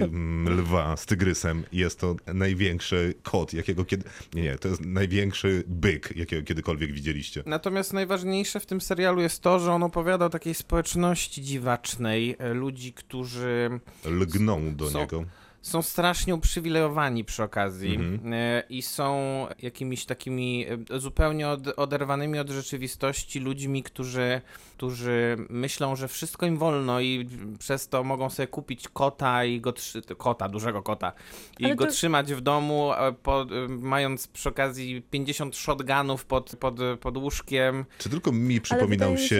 [0.00, 1.64] y, lwa z tygrysem.
[1.72, 4.04] Jest to największy kot, jakiego kiedy...
[4.34, 7.42] Nie, nie, to jest największy byk, jakiego kiedykolwiek widzieliście.
[7.46, 12.54] Natomiast najważniejsze w tym serialu jest to, że on opowiada o takiej społeczności dziwacznej, e,
[12.54, 15.24] ludzi, którzy Lgną do Są- niego.
[15.64, 18.32] Są strasznie uprzywilejowani przy okazji Mhm.
[18.32, 19.14] e, i są
[19.62, 24.40] jakimiś takimi e, zupełnie od, oderwanymi od rzeczywistości ludźmi, którzy,
[24.76, 29.72] którzy myślą, że wszystko im wolno i przez to mogą sobie kupić kota i go
[29.72, 31.12] trzy, kota, dużego kota
[31.58, 36.56] i Ale go to- trzymać w domu, e, po, mając przy okazji 50 shotgunów pod,
[36.56, 37.84] pod, pod łóżkiem.
[37.98, 39.36] Czy tylko mi przypominał mi się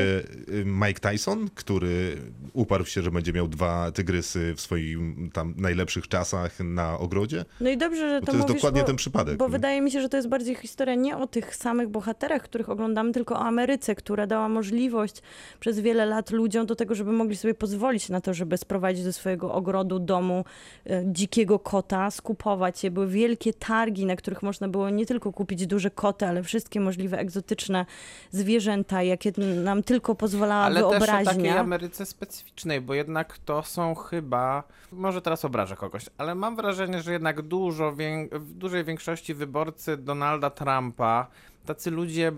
[0.48, 2.16] y, Mike Tyson, który
[2.52, 7.44] uparł się, że będzie miał dwa tygrysy w swoim tam najlepszych czasach na ogrodzie?
[7.60, 9.36] No i dobrze, że to, to jest mówisz, dokładnie bo, ten przypadek.
[9.36, 9.50] Bo nie?
[9.50, 13.12] wydaje mi się, że to jest bardziej historia nie o tych samych bohaterach, których oglądamy,
[13.12, 15.22] tylko o Ameryce, która dała możliwość
[15.60, 19.12] przez wiele lat ludziom do tego, żeby mogli sobie pozwolić na to, żeby sprowadzić do
[19.12, 20.44] swojego ogrodu, domu
[20.86, 22.90] e, dzikiego kota, skupować je.
[22.90, 27.18] Były wielkie targi, na których można było nie tylko kupić duże koty, ale wszystkie możliwe
[27.18, 27.86] egzotyczne
[28.30, 29.32] zwierzęta, jakie
[29.64, 31.60] nam tylko pozwalała Ale też o takiej wyobraźnia.
[31.60, 37.12] Ameryce specyficznej, bo jednak to są chyba, może teraz obrażę kogoś, ale mam wrażenie, że
[37.12, 37.92] jednak dużo,
[38.32, 41.26] w dużej większości wyborcy Donalda Trumpa,
[41.66, 42.32] tacy ludzie,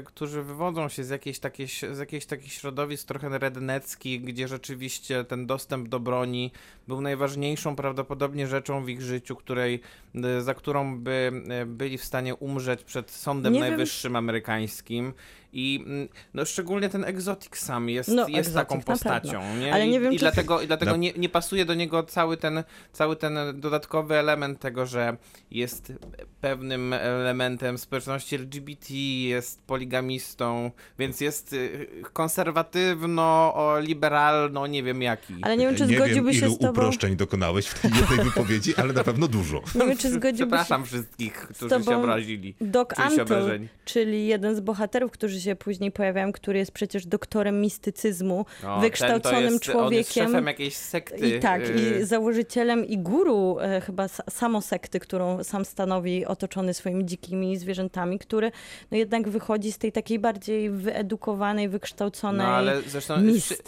[0.00, 5.24] y, którzy wywodzą się z jakiejś takiej, z jakiejś takich środowisk trochę redneckich, gdzie rzeczywiście
[5.24, 6.52] ten dostęp do broni
[6.88, 9.80] był najważniejszą prawdopodobnie rzeczą w ich życiu, której,
[10.14, 11.32] y, za którą by
[11.62, 15.12] y, byli w stanie umrzeć przed Sądem Nie wiem- Najwyższym amerykańskim.
[15.56, 19.56] I mm, no, szczególnie ten egzotik sam jest, No, jest egzotyk, taką postacią.
[19.56, 19.74] Nie?
[19.74, 22.02] Ale I, nie wiem, i czy- dlatego, i dlatego Na- nie, nie pasuje do niego
[22.02, 25.16] cały ten, cały ten dodatkowy element tego, że
[25.50, 25.92] jest
[26.40, 35.34] pewnym elementem społeczności LGBT, jest poligamistą, więc jest y, konserwatywno, liberalno, nie wiem jaki.
[35.42, 36.70] Ale nie wiem, czy nie wiem, zgodziłbyś się ilu z tobą.
[36.70, 39.62] uproszczeń dokonałeś w tej jednej wypowiedzi, ale na pewno dużo.
[39.74, 42.54] Nie wiem, czy zgodziłbyś się Przepraszam wszystkich, którzy się tobą obrazili.
[42.60, 47.60] Doc Antle, czyli jeden z bohaterów, którzy się się później pojawiają, który jest przecież doktorem
[47.60, 50.26] mistycyzmu, O, wykształconym jest, On jest człowiekiem.
[50.26, 51.28] szefem jakiejś sekty.
[51.28, 57.04] I tak, y, i założycielem i guru e, chyba samosekty, którą sam stanowi, otoczony swoimi
[57.06, 58.52] dzikimi zwierzętami, który
[58.90, 63.14] no jednak wychodzi z tej takiej bardziej wyedukowanej, wykształconej, No ale zresztą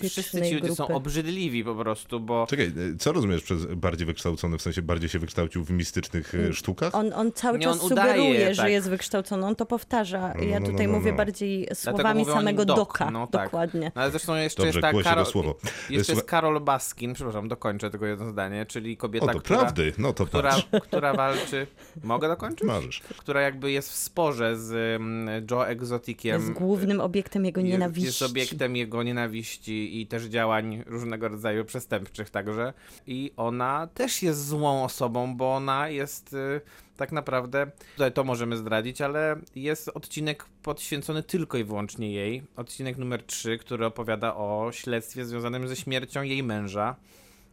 [0.09, 4.59] wszyscy ci ludzie są obrzydliwi po prostu, bo Czekaj, e, co rozumiesz przez bardziej wykształcony,
[4.59, 6.95] w sensie bardziej się wykształcił w mistycznych e, sztukach?
[6.95, 8.71] On, on cały Nie, czas on udaje, sugeruje, że tak.
[8.71, 10.35] jest wykształcony, on to powtarza.
[10.39, 11.17] No, ja no, no, tutaj no, mówię no.
[11.17, 13.11] bardziej słowami samego dok, Doka.
[13.11, 13.45] no tak.
[13.45, 13.93] Dokładnie.
[13.95, 15.55] No ale zresztą jeszcze Dobrze, jest ta Karol, słowo.
[15.91, 19.93] jeszcze jest Karol Baskin, przepraszam, dokończę tylko jedno zdanie, czyli kobieta, O, to która, prawdy,
[19.99, 20.67] no to która, patrz.
[20.83, 21.67] która walczy...
[22.05, 22.67] Mogę dokończyć?
[22.69, 23.01] Marzysz.
[23.01, 26.41] Która jakby jest w sporze z mm, Joe Exoticiem.
[26.43, 28.07] Jest głównym obiektem jego Jest- nienawiści.
[28.07, 32.73] Jest obiektem jego nienawiści i też działań różnego rodzaju przestępczych także.
[33.07, 36.61] I ona też jest złą osobą, bo ona jest y,
[36.99, 42.43] tak naprawdę, tutaj to możemy zdradzić, ale jest odcinek poświęcony tylko i wyłącznie jej.
[42.57, 46.97] Odcinek numer 3, który opowiada o śledztwie związanym ze śmiercią jej męża.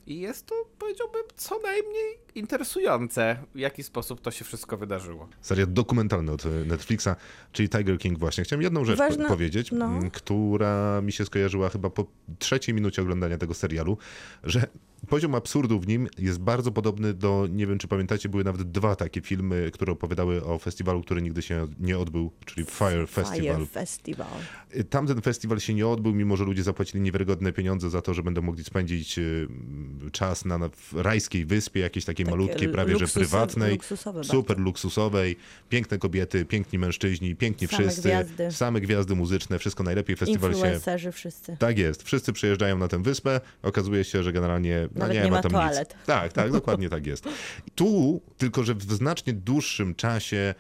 [0.08, 5.27] I jest to, powiedziałbym, co najmniej interesujące, w jaki sposób to się wszystko wydarzyło.
[5.41, 7.08] Seria dokumentalna od e, Netflixa,
[7.51, 8.43] czyli Tiger King właśnie.
[8.43, 9.99] Chciałem jedną rzecz Ważna- po- powiedzieć, no.
[10.13, 12.05] która mi się skojarzyła chyba po
[12.39, 13.97] trzeciej minucie oglądania tego serialu,
[14.43, 14.67] że
[15.06, 18.96] poziom absurdu w nim jest bardzo podobny do, nie wiem czy pamiętacie, były nawet dwa
[18.96, 23.56] takie filmy, które opowiadały o festiwalu, który nigdy się nie odbył, czyli Fire Festival.
[23.56, 24.28] Fire Festival.
[24.89, 28.41] Tamten festiwal się nie odbył, mimo że ludzie zapłacili niewiarygodne pieniądze za to, że będą
[28.41, 29.48] mogli spędzić y,
[30.12, 35.36] czas na, na rajskiej wyspie, jakiejś takiej Takie malutkiej, prawie że prywatnej, luksusowe super luksusowej,
[35.70, 38.52] piękne kobiety, piękni mężczyźni, piękni Same wszyscy, gwiazdy.
[38.52, 40.15] same gwiazdy muzyczne, wszystko najlepiej.
[40.15, 40.80] Festiwal się...
[41.12, 41.58] Wszyscy.
[41.60, 45.36] Tak jest, wszyscy przyjeżdżają na tę wyspę, okazuje się, że generalnie Nawet nie, nie ma
[45.36, 45.95] ma tam toalet.
[45.95, 46.05] nic.
[46.05, 47.25] Tak, tak, dokładnie tak jest.
[47.75, 50.55] Tu, tylko że w znacznie dłuższym czasie,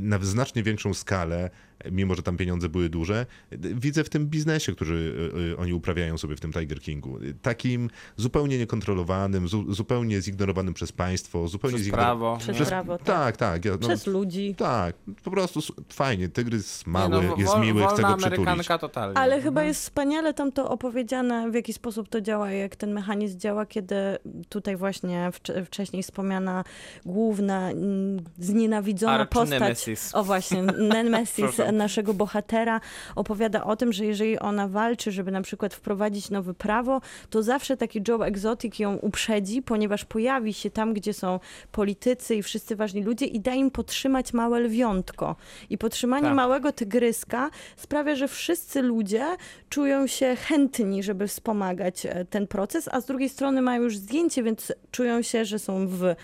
[0.00, 1.50] na znacznie większą skalę,
[1.92, 3.26] mimo że tam pieniądze były duże,
[3.74, 7.18] widzę w tym biznesie, który y, y, oni uprawiają sobie w tym Tiger Kingu.
[7.42, 12.36] Takim zupełnie niekontrolowanym, zu, zupełnie zignorowanym przez państwo, zupełnie Przez prawo.
[12.40, 12.66] Przez nie?
[12.66, 13.06] prawo, tak.
[13.06, 13.64] Tak, tak.
[13.64, 14.54] Ja, no, Przez ludzi.
[14.58, 15.60] tak, po prostu
[15.92, 16.28] fajnie.
[16.28, 18.66] Tygrys mały, no, jest wol- miły, chce go przytulić.
[18.80, 19.18] Totalnie.
[19.18, 19.66] Ale chyba Mhm.
[19.68, 23.94] jest wspaniale tam to opowiedziane, w jaki sposób to działa, jak ten mechanizm działa, kiedy
[24.48, 26.64] tutaj właśnie wcz- wcześniej wspomniana
[27.06, 30.14] główna, mm, znienawidzona Arch postać, nemesis.
[30.14, 30.62] o właśnie,
[31.02, 31.60] nemesis.
[31.72, 32.80] Naszego bohatera,
[33.16, 37.00] opowiada o tym, że jeżeli ona walczy, żeby na przykład wprowadzić nowe prawo,
[37.30, 41.40] to zawsze taki Joe Exotic ją uprzedzi, ponieważ pojawi się tam, gdzie są
[41.72, 45.36] politycy i wszyscy ważni ludzie i da im potrzymać małe lwiątko.
[45.70, 46.36] I podtrzymanie Tak.
[46.36, 49.24] małego tygryska sprawia, że wszyscy ludzie
[49.68, 54.42] czują się chętni, żeby wspomagać e, ten proces, a z drugiej strony mają już zdjęcie,
[54.42, 56.14] więc czują się, że są w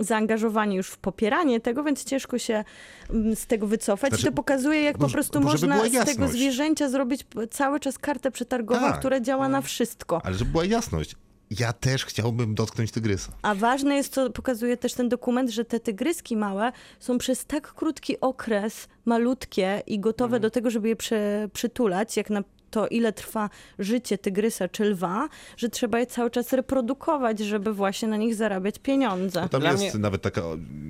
[0.00, 2.64] zaangażowani już w popieranie tego, więc ciężko się
[3.10, 4.10] mm, z tego wycofać.
[4.10, 7.98] Znaczy, I to pokazuje, jak bo- po prostu można z tego zwierzęcia zrobić cały czas
[7.98, 8.98] kartę przetargową, Tak.
[8.98, 10.20] która działa na wszystko.
[10.24, 11.16] Ale żeby była jasność,
[11.60, 13.32] ja też chciałbym dotknąć tygrysa.
[13.42, 17.74] A ważne jest, co pokazuje też ten dokument, że te tygryski małe są przez tak
[17.74, 20.42] krótki okres malutkie i gotowe Mhm.
[20.42, 25.28] do tego, żeby je przy, przytulać, jak na to, ile trwa życie tygrysa czy lwa,
[25.56, 29.40] że trzeba je cały czas reprodukować, żeby właśnie na nich zarabiać pieniądze.
[29.40, 30.42] No tam Dla jest mnie- nawet taka,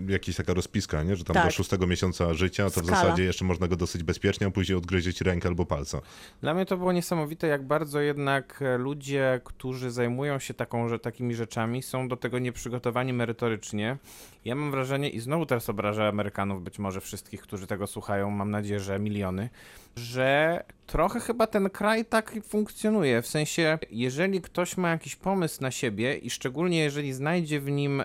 [0.09, 1.17] jakaś taka rozpiska, nie?
[1.17, 1.45] że tam Tak.
[1.45, 3.03] do szóstego miesiąca życia to w Skala.
[3.03, 6.01] zasadzie jeszcze można go dosyć bezpiecznie, a później odgryzie ci rękę albo palca.
[6.41, 10.99] Dla mnie to było niesamowite, jak bardzo jednak e, ludzie, którzy zajmują się taką, że,
[10.99, 13.97] takimi rzeczami, są do tego nieprzygotowani merytorycznie.
[14.45, 18.51] Ja mam wrażenie, i znowu teraz obrażę Amerykanów, być może wszystkich, którzy tego słuchają, mam
[18.51, 19.49] nadzieję, że miliony,
[19.97, 23.23] że trochę chyba ten kraj tak funkcjonuje.
[23.23, 28.03] W sensie, jeżeli ktoś ma jakiś pomysł na siebie i szczególnie jeżeli znajdzie w nim,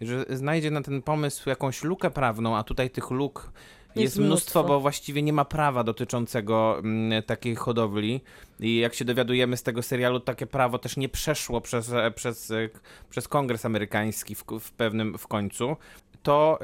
[0.00, 3.52] że znajdzie na ten pomysł jakąś lukę prawną, a tutaj tych luk
[3.96, 4.64] jest, mnóstwo, mnóstwo.
[4.64, 8.20] bo właściwie nie ma prawa dotyczącego mm, takiej hodowli.
[8.60, 12.50] I jak się dowiadujemy z tego serialu, takie prawo też nie przeszło przez, e, przez,
[12.50, 12.68] e,
[13.10, 15.76] przez Kongres Amerykański w, w pewnym w końcu.
[16.22, 16.58] To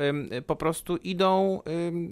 [0.47, 1.61] po prostu idą,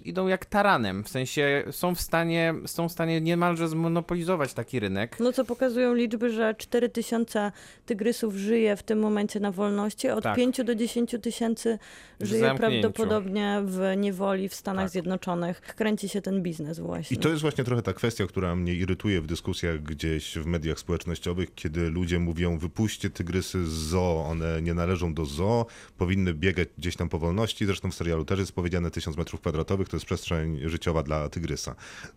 [0.05, 1.05] idą jak taranem.
[1.05, 5.17] W sensie są w stanie, są w stanie niemalże zmonopolizować taki rynek.
[5.21, 7.53] No co pokazują liczby, że 4 tysiące
[7.87, 10.37] tygrysów żyje w tym momencie na wolności, od Tak.
[10.37, 11.79] 5 do 10 tysięcy
[12.21, 12.81] żyje zamknięciu.
[12.83, 14.91] prawdopodobnie w niewoli w Stanach Tak.
[14.91, 15.61] Zjednoczonych.
[15.61, 17.17] Kręci się ten biznes właśnie.
[17.17, 20.79] I to jest właśnie trochę ta kwestia, która mnie irytuje w dyskusjach gdzieś w mediach
[20.79, 25.67] społecznościowych, kiedy ludzie mówią, wypuśćcie tygrysy z zoo, one nie należą do zoo,
[25.99, 27.36] powinny biegać gdzieś tam po wolności.
[27.37, 31.29] Wolności, zresztą w serialu też jest powiedziane 1000 metrów kwadratowych, to jest przestrzeń życiowa dla
[31.29, 31.75] tygrysa.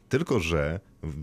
[0.10, 0.80] Tylko, że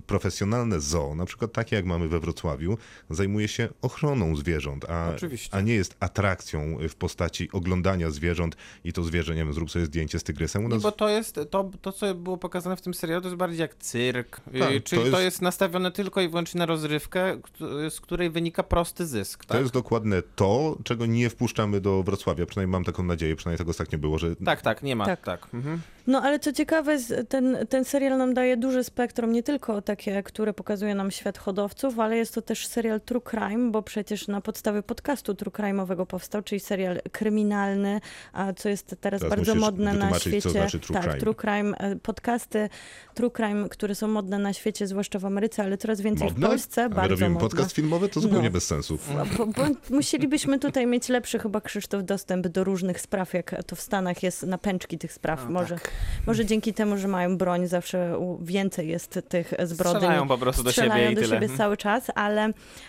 [0.06, 2.78] profesjonalne zoo, na przykład takie jak mamy we Wrocławiu,
[3.10, 5.54] zajmuje się ochroną zwierząt, a, Oczywiście.
[5.54, 9.86] a nie jest atrakcją w postaci oglądania zwierząt i to zwierzę, nie wiem, zrób sobie
[9.86, 10.64] zdjęcie z tygrysem.
[10.64, 13.28] U Nie, nas bo to jest, to, to co było pokazane w tym serialu, to
[13.28, 15.42] jest bardziej jak cyrk, Tak, Yy, czyli to to jest- jest...
[15.42, 17.40] nastawione tylko i wyłącznie na rozrywkę,
[17.90, 19.60] z której wynika prosty zysk, To tak?
[19.60, 22.46] jest dokładnie to, czego nie wpuszczamy do Wrocławia.
[22.46, 25.20] Przynajmniej mam taką nadzieję, przynajmniej tak ostatnio było, że Tak, tak, nie ma, Tak.
[25.20, 25.54] tak.
[25.54, 25.80] Mhm.
[26.06, 26.96] No ale co ciekawe,
[27.28, 31.98] ten, ten serial nam daje duże spektrum, nie tylko takie, które pokazuje nam świat hodowców,
[31.98, 36.42] ale jest to też serial True Crime, bo przecież na podstawie podcastu True Crime'owego powstał,
[36.42, 38.00] czyli serial kryminalny,
[38.32, 40.40] a co jest teraz, Teraz bardzo modne na świecie.
[40.42, 41.18] co znaczy true tak, crime.
[41.20, 42.68] True Crime, e, podcasty
[43.14, 46.46] True Crime, które są modne na świecie, zwłaszcza w Ameryce, ale coraz więcej modne.
[46.46, 47.48] w Polsce, A my bardzo robimy modne.
[47.48, 48.52] podcast filmowy, to zupełnie No.
[48.52, 48.98] bez sensu.
[49.38, 53.80] Bo, bo musielibyśmy tutaj mieć lepszy chyba Krzysztof dostęp do różnych spraw, jak to w
[53.80, 55.44] Stanach jest na pęczki tych spraw.
[55.44, 55.90] No, może, tak.
[56.26, 59.98] Może dzięki temu, że mają broń, zawsze więcej jest tych zbrodni.
[60.00, 61.34] Strzelają po prostu do Strzelają siebie i do tyle.
[61.34, 61.58] siebie Mhm.
[61.58, 62.48] cały czas, ale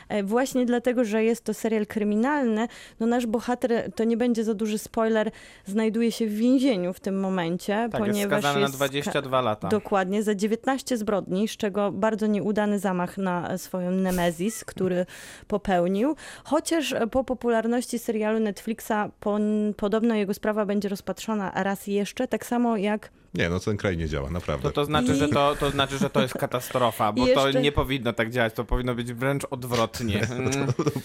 [0.10, 2.68] e, właśnie dlatego, że jest to serial kryminalny,
[3.00, 5.32] no nasz bohater, to nie będzie za duży spoiler,
[5.66, 9.68] znajduje się w więzieniu w tym momencie, Tak, jest ponieważ skazany na jest 22 lata.
[9.68, 15.06] Dokładnie, za 19 zbrodni, z czego bardzo nieudany zamach na swoją Nemezis, który
[15.48, 16.16] popełnił.
[16.44, 18.92] Chociaż po popularności serialu Netflixa
[19.22, 22.97] pon- podobno jego sprawa będzie rozpatrzona raz jeszcze, tak samo jak
[23.34, 24.64] Nie, no ten kraj nie działa, naprawdę.
[24.70, 27.62] To, to, znaczy, I- że to, to znaczy, że to jest katastrofa, bo to Jeszcze-
[27.62, 30.28] nie powinno tak działać, to powinno być wręcz odwrotnie.
[30.38, 30.52] Mm,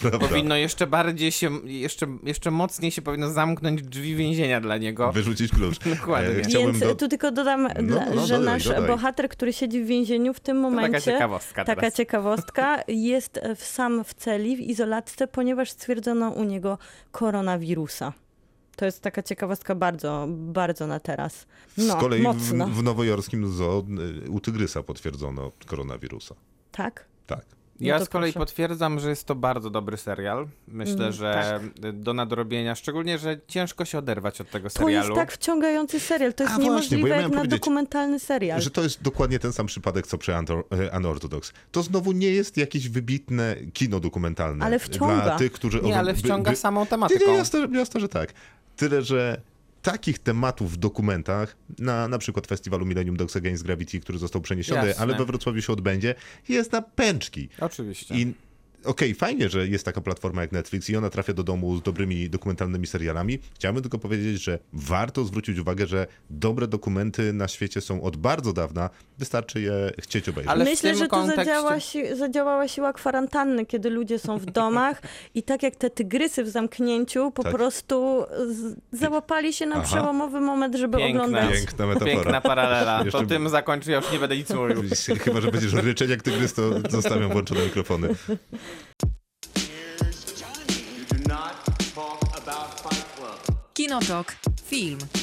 [0.00, 0.18] prawda.
[0.28, 5.12] Powinno jeszcze bardziej się, jeszcze, jeszcze mocniej się powinno zamknąć drzwi więzienia dla niego.
[5.12, 5.78] Wyrzucić klucz.
[5.98, 6.30] Dokładnie.
[6.30, 6.94] E, Więc do...
[6.94, 8.86] tu tylko dodam, No, dla- no, że dodaj, nasz dodaj.
[8.86, 11.94] bohater, który siedzi w więzieniu w tym To taka momencie, ciekawostka taka teraz.
[11.96, 16.78] ciekawostka, jest w, sam w celi, w izolatce, ponieważ stwierdzono u niego
[17.12, 18.12] koronawirusa.
[18.76, 21.46] To jest taka ciekawostka bardzo, bardzo na teraz.
[21.78, 22.66] No, Z kolei w, mocno.
[22.66, 23.84] w nowojorskim zoo
[24.26, 26.34] y, u tygrysa potwierdzono koronawirusa.
[26.72, 27.04] Tak?
[27.26, 27.44] Tak.
[27.80, 28.46] Ja No to z kolei proszę.
[28.46, 30.48] potwierdzam, że jest to bardzo dobry serial.
[30.68, 31.60] Myślę, Mm, że
[31.92, 35.06] do nadrobienia, szczególnie, że ciężko się oderwać od tego To serialu.
[35.08, 36.34] jest tak wciągający serial.
[36.34, 38.60] To jest A właśnie, niemożliwe ja jak na dokumentalny serial.
[38.60, 41.52] Że to jest dokładnie ten sam przypadek, co przy Antor- e, Unorthodox.
[41.72, 44.64] To znowu nie jest jakieś wybitne kino dokumentalne.
[44.64, 45.20] Ale wciąga.
[45.22, 45.80] Dla tych, którzy...
[45.80, 47.30] Nie, ale by- wciąga by- samą Nie, tematyką.
[47.30, 48.32] nie, jasne, jasne, że tak.
[48.88, 49.40] Tyle, że
[49.82, 54.86] takich tematów w dokumentach, na, na przykład festiwalu Millennium Dogs Against Gravity, który został przeniesiony,
[54.88, 55.02] Jasne.
[55.02, 56.14] ale we Wrocławiu się odbędzie,
[56.48, 57.48] jest na pęczki.
[57.60, 58.14] Oczywiście.
[58.14, 58.34] I
[58.84, 62.30] okej, fajnie, że jest taka platforma jak Netflix i ona trafia do domu z dobrymi
[62.30, 63.38] dokumentalnymi serialami.
[63.54, 68.52] Chciałbym tylko powiedzieć, że warto zwrócić uwagę, że dobre dokumenty na świecie są od bardzo
[68.52, 68.90] dawna.
[69.18, 70.50] Wystarczy je chcieć obejrzeć.
[70.52, 75.02] Ale Myślę, że tu kontekście- zadziała si- zadziałała siła kwarantanny, kiedy ludzie są w domach
[75.34, 77.52] i tak jak te tygrysy w zamknięciu, po Tak.
[77.52, 79.84] prostu z- załapali się na Aha.
[79.84, 81.24] przełomowy moment, żeby Piękna.
[81.24, 81.52] oglądać.
[81.54, 82.12] Piękna metafora.
[82.12, 83.02] Piękna paralela.
[83.04, 84.82] Jeszcze- To tym zakończę, ja już nie będę nic mówił.
[85.20, 88.08] Chyba, że będziesz ryczeć jak tygrys, to zostawiam włączone mikrofony.
[93.72, 94.36] Kinotok.
[94.64, 95.21] Film.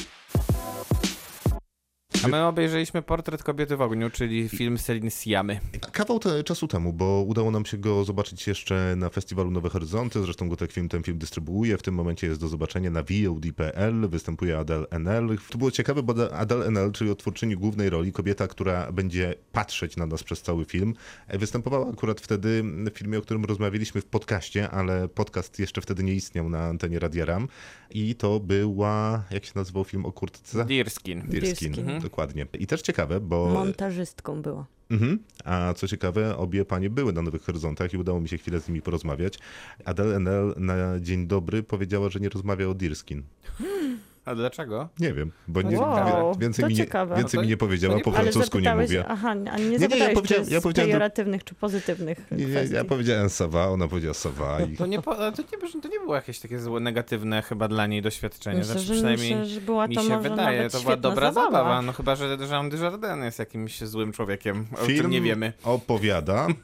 [2.24, 5.60] A my obejrzeliśmy Portret kobiety w ogniu, czyli film Celine Siamy.
[5.92, 10.22] Kawał te, czasu temu, bo udało nam się go zobaczyć jeszcze na festiwalu Nowe Horyzonty.
[10.22, 11.78] Zresztą go ten film, ten film dystrybuuje.
[11.78, 14.08] W tym momencie jest do zobaczenia na VOD.pl.
[14.08, 15.38] Występuje Adele NL.
[15.50, 20.06] To było ciekawe, bo Adele NL, czyli odtwórczyni głównej roli, kobieta, która będzie patrzeć na
[20.06, 20.94] nas przez cały film,
[21.28, 26.14] występowała akurat wtedy w filmie, o którym rozmawialiśmy w podcaście, ale podcast jeszcze wtedy nie
[26.14, 27.48] istniał na antenie Radia Ram.
[27.90, 30.64] I to była, jak się nazywał film o kurtce?
[30.64, 31.22] Deerskin.
[31.28, 31.72] Deerskin.
[31.72, 32.09] Deerskin.
[32.10, 32.46] Dokładnie.
[32.58, 33.46] I też ciekawe, bo...
[33.48, 34.66] Montażystką była.
[34.90, 35.18] Mhm.
[35.44, 38.68] A co ciekawe, obie panie były na Nowych Horyzontach i udało mi się chwilę z
[38.68, 39.38] nimi porozmawiać.
[39.84, 43.22] Adele NL na dzień dobry powiedziała, że nie rozmawia o Deerskin.
[44.24, 44.88] A dlaczego?
[44.98, 48.02] Nie wiem, bo nie, Wow, więcej, mi nie, więcej No to- mi nie powiedziała, nie-
[48.02, 49.04] po francusku nie mówię.
[49.08, 52.52] Aha, a nie nie, zapytałeś, ja powiedziałem- czy ja powiedziałem pejoratywnych czy pozytywnych Nie, nie,
[52.72, 55.30] ja powiedziałem Sawa, ona powiedziała Sawa i To nie, to,
[55.74, 58.58] nie, to nie było jakieś takie złe, negatywne chyba dla niej doświadczenie.
[58.58, 61.32] Myślę, znaczy że, przynajmniej myślę, że była mi to się może wydaje, to była dobra
[61.32, 61.50] zabawa.
[61.58, 61.82] zabawa.
[61.82, 65.52] No chyba, że Jean Dujardin jest jakimś złym człowiekiem, o film czym nie wiemy.
[65.64, 66.46] opowiada,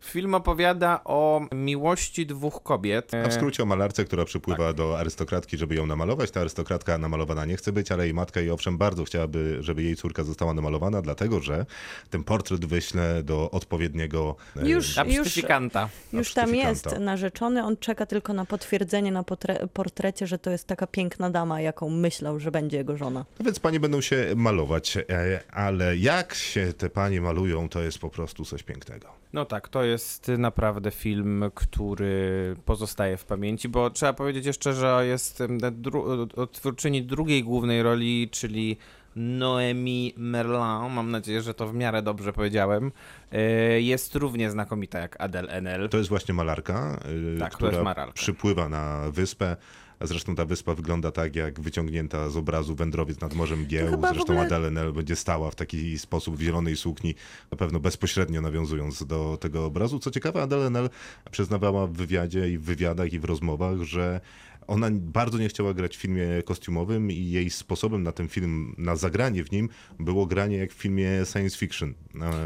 [0.00, 3.12] Film opowiada o miłości dwóch kobiet.
[3.24, 6.30] a w skrócie o malarce, która przypływa do arystokratki, żeby ją namalować.
[6.30, 6.40] Ta
[6.74, 10.24] arystokratka namalowana nie chce być, ale jej matka i owszem bardzo chciałaby, żeby jej córka
[10.24, 11.66] została namalowana, dlatego że
[12.10, 14.36] ten portret wyśle do odpowiedniego...
[14.56, 15.88] e, Już- Absztyfikanta.
[16.12, 20.66] Już tam jest narzeczony, on czeka tylko na potwierdzenie na potre- portrecie, że to jest
[20.66, 23.24] taka piękna dama, jaką myślał, że będzie jego żona.
[23.38, 25.04] No więc panie będą się malować, e,
[25.52, 29.17] ale jak się te panie malują, to jest po prostu coś pięknego.
[29.32, 35.06] No tak, to jest naprawdę film, który pozostaje w pamięci, bo trzeba powiedzieć jeszcze, że
[35.06, 38.76] jest dru- twórczyni drugiej głównej roli, czyli
[39.16, 42.92] Noemi Merlin, mam nadzieję, że to w miarę dobrze powiedziałem,
[43.32, 43.40] e,
[43.80, 45.88] jest równie znakomita jak Adele Enel.
[45.88, 47.00] To jest właśnie malarka,
[47.36, 49.56] y, Tak, to która przypływa na wyspę.
[50.00, 53.88] A zresztą ta wyspa wygląda tak, jak wyciągnięta z obrazu wędrowiec nad Morzem Gieł.
[54.00, 57.14] Zresztą ogóle- Adele Nel będzie stała w taki sposób w zielonej sukni,
[57.50, 59.98] na pewno bezpośrednio nawiązując do tego obrazu.
[59.98, 60.90] Co ciekawe, Adele Nel
[61.30, 64.20] przyznawała w wywiadzie i w wywiadach i w rozmowach, że
[64.68, 68.96] ona bardzo nie chciała grać w filmie kostiumowym i jej sposobem na ten film, na
[68.96, 71.94] zagranie w nim było granie jak w filmie science fiction.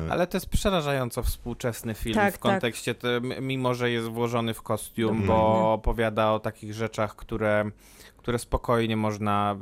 [0.07, 4.09] E, Ale to jest przerażająco współczesny film Tak, w kontekście, te, m- mimo że jest
[4.09, 5.67] włożony w kostium, bo Dokładnie.
[5.69, 7.71] opowiada o takich rzeczach, które,
[8.17, 9.57] które spokojnie można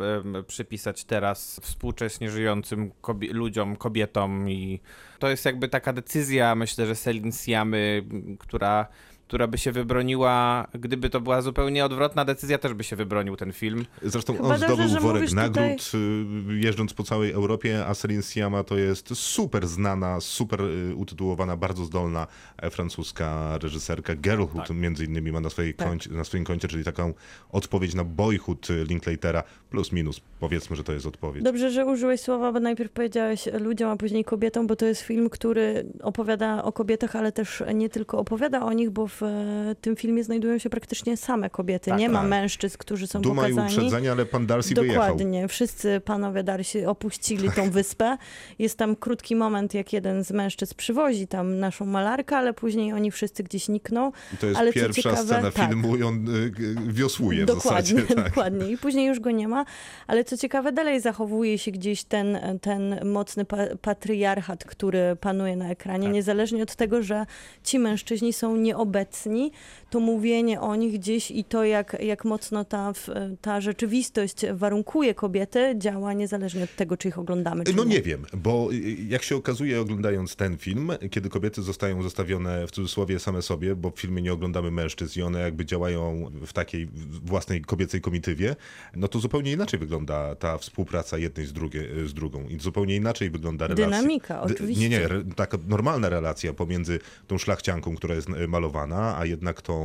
[0.47, 4.81] przypisać teraz współcześnie żyjącym kobie- ludziom, kobietom i
[5.19, 8.05] to jest jakby taka decyzja, myślę, że Celine Siamy,
[8.39, 8.87] która
[9.31, 13.53] która by się wybroniła, gdyby to była zupełnie odwrotna decyzja, też by się wybronił ten
[13.53, 13.87] film.
[14.03, 18.23] Zresztą Chyba on dobrze, zdobył że worek nagród y, jeżdżąc po całej Europie, a Celine
[18.23, 22.27] Sciamma to jest super znana, super y, utytułowana, bardzo zdolna
[22.59, 24.15] e, francuska reżyserka.
[24.15, 24.77] Girlhood Tak.
[24.77, 25.89] między innymi ma na, swojej Tak.
[25.89, 27.15] koncie, na swoim koncie, czyli taką
[27.53, 30.21] odpowiedź na Boyhood Linklatera, plus minus.
[30.41, 31.45] Powiedzmy, że to jest odpowiedź.
[31.45, 35.31] Dobrze, że użyłeś słowa, bo najpierw powiedziałeś ludziom, a później kobietom, bo to jest film,
[35.31, 39.97] który opowiada o kobietach, ale też nie tylko opowiada o nich, bo w e, tym
[39.97, 41.91] filmie znajdują się praktycznie same kobiety.
[41.91, 42.29] Tak, nie ma tak.
[42.29, 43.77] mężczyzn, którzy są Duma i pokazani.
[43.77, 45.03] uprzedzenia, ale pan Darcy wyjechał.
[45.09, 45.49] Dokładnie.
[45.49, 48.17] Wszyscy panowie Darsi opuścili tą wyspę.
[48.59, 53.11] Jest tam krótki moment, jak jeden z mężczyzn przywozi tam naszą malarkę, ale później oni
[53.11, 54.13] wszyscy gdzieś nikną.
[54.35, 55.69] I to jest Ale pierwsza ciekawe, scena tak.
[55.69, 58.15] filmu i on y, y, wiosłuje w dokładnie, zasadzie.
[58.15, 58.25] Tak.
[58.25, 58.71] dokładnie.
[58.71, 59.65] I później już go nie ma.
[60.07, 65.71] Ale co ciekawe, dalej zachowuje się gdzieś ten, ten mocny pa patriarchat, który panuje na
[65.71, 66.15] ekranie, Tak.
[66.15, 67.27] niezależnie od tego, że
[67.65, 69.53] ci mężczyźni są nieobecni, obecní,
[69.91, 72.93] to mówienie o nich gdzieś i to, jak, jak mocno ta,
[73.41, 77.65] ta rzeczywistość warunkuje kobiety, działa niezależnie od tego, czy ich oglądamy.
[77.65, 82.03] Czy No nie wiem, bo y, jak się okazuje oglądając ten film, kiedy kobiety zostają
[82.03, 86.31] zostawione w cudzysłowie same sobie, bo w filmie nie oglądamy mężczyzn i one jakby działają
[86.47, 86.89] w takiej
[87.25, 88.57] własnej kobiecej komitywie,
[88.97, 93.31] no to zupełnie inaczej wygląda ta współpraca jednej z, drugie, z drugą i zupełnie inaczej
[93.31, 93.87] wygląda relacja.
[93.87, 94.83] Dynamika, D- oczywiście.
[94.83, 99.63] Nie, nie, re, taka normalna relacja pomiędzy tą szlachcianką, która jest e, malowana, a jednak
[99.63, 99.80] tą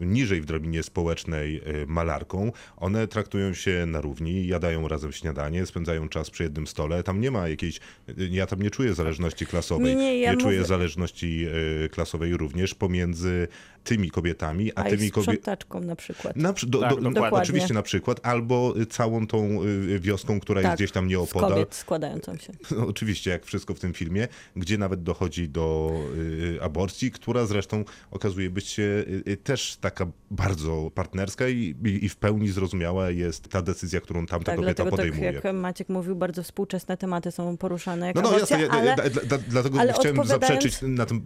[0.00, 2.52] niżej w drabinie społecznej e, malarką.
[2.76, 7.02] One traktują się na równi, jadają razem śniadanie, spędzają czas przy jednym stole.
[7.02, 7.76] Tam nie ma jakiejś,
[8.08, 9.86] e, ja tam nie czuję zależności klasowej.
[9.86, 11.46] Nie, nie, ja czuję mówię- zależności
[11.84, 13.48] e, klasowej również pomiędzy
[13.84, 15.58] tymi kobietami, a, A tymi z kobietami.
[15.86, 16.36] na przykład.
[16.36, 17.38] Na, do, Tak, do, dokładnie.
[17.38, 21.08] Oczywiście na przykład, albo y, całą tą y, wioską, która jest Tak, gdzieś tam Z
[21.08, 21.50] nieopodal.
[21.50, 22.52] kobiet składającą się.
[22.76, 27.84] No, oczywiście, jak wszystko w tym filmie, gdzie nawet dochodzi do y, aborcji, która zresztą
[28.10, 33.10] okazuje być się y, y, też taka bardzo partnerska i, i, i w pełni zrozumiała
[33.10, 35.32] jest ta decyzja, którą tamta Tak, kobieta dlatego podejmuje.
[35.32, 38.82] tak jak Maciek mówił, bardzo współczesne tematy są poruszane jak No, no, aborcja, jasne, ja,
[38.82, 39.04] ale...
[39.04, 41.22] ja, dla, dlatego ale chciałem zaprzeczyć na tym.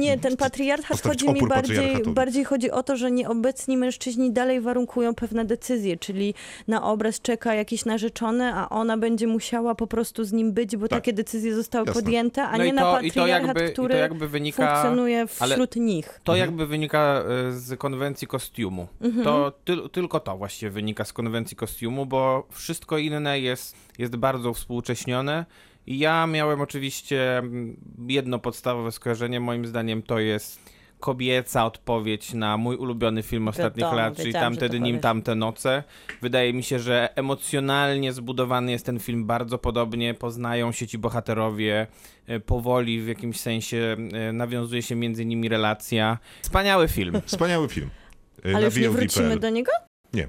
[0.00, 5.14] Nie, ten patriarchat chodzi mi bardziej, bardziej chodzi o to, że nieobecni mężczyźni dalej warunkują
[5.14, 6.34] pewne decyzje, czyli
[6.68, 10.88] na obraz czeka jakiś narzeczony, a ona będzie musiała po prostu z nim być, bo
[10.88, 10.98] Tak.
[10.98, 12.02] takie decyzje zostały Jasne.
[12.02, 14.66] podjęte, a No nie na to, to patriarchat, jakby, który jakby wynika...
[14.74, 16.20] funkcjonuje wśród nich.
[16.24, 16.38] To Mhm.
[16.50, 18.88] jakby wynika e, z konwencji kostiumu.
[19.00, 19.24] Mhm.
[19.24, 24.54] To tyl, tylko to właściwie wynika z konwencji kostiumu, bo wszystko inne jest, jest bardzo
[24.54, 25.46] współcześnione.
[25.86, 27.76] I ja miałem oczywiście mm,
[28.08, 33.96] jedno podstawowe skojarzenie, moim zdaniem to jest kobieca odpowiedź na mój ulubiony film ostatnich Wiadomo,
[34.00, 35.82] lat, czyli wiedziałam, że Tamte noce.
[36.22, 41.86] Wydaje mi się, że emocjonalnie zbudowany jest ten film bardzo podobnie, poznają się ci bohaterowie,
[42.26, 46.18] e, powoli w jakimś sensie e, nawiązuje się między nimi relacja.
[46.42, 47.20] Wspaniały film.
[47.26, 47.90] Wspaniały film.
[48.38, 49.72] Y, Ale na już nie wrócimy do niego?
[50.12, 50.28] Nie.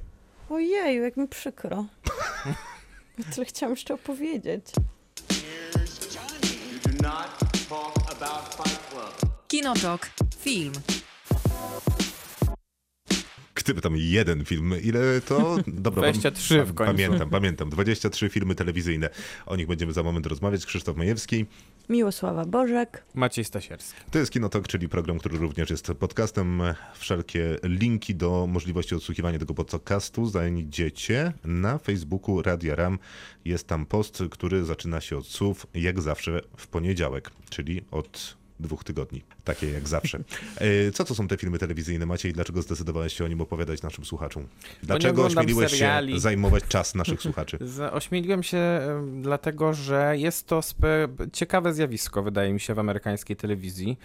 [0.49, 1.86] Ojeju, jak mi przykro.
[3.34, 4.65] Tyle chciałam jeszcze opowiedzieć.
[9.47, 10.09] Kinotok.
[10.40, 10.74] Film.
[13.56, 15.58] Gdyby tam jeden film, ile to?
[15.68, 16.94] Dobra, pam- 23 w końcu.
[16.94, 17.70] Pamiętam, pamiętam.
[17.70, 19.10] 23 filmy telewizyjne.
[19.46, 20.66] O nich będziemy za moment rozmawiać.
[20.66, 21.46] Krzysztof Majewski.
[21.90, 23.04] Miłosława Bożek.
[23.16, 24.00] Maciej Stasierski.
[24.12, 26.62] To jest Kinotok, czyli program, który również jest podcastem.
[26.94, 33.00] Wszelkie linki do możliwości odsłuchiwania tego podcastu znajdziecie na Facebooku Radia Ram.
[33.46, 38.84] Jest tam post, który zaczyna się od słów jak zawsze w poniedziałek, czyli od dwóch
[38.84, 39.24] tygodni.
[39.43, 40.20] Takie jak zawsze.
[40.58, 42.34] E, Co to są te filmy telewizyjne, Maciej?
[42.34, 44.47] Dlaczego zdecydowałeś się o nim opowiadać naszym słuchaczom?
[44.84, 46.20] Dlaczego ośmieliłeś się seriali.
[46.20, 47.58] zajmować czas naszych słuchaczy?
[47.91, 48.82] Ośmieliłem się
[49.22, 50.62] dlatego, że jest to
[51.34, 53.97] ciekawe zjawisko, wydaje mi się, w amerykańskiej telewizji.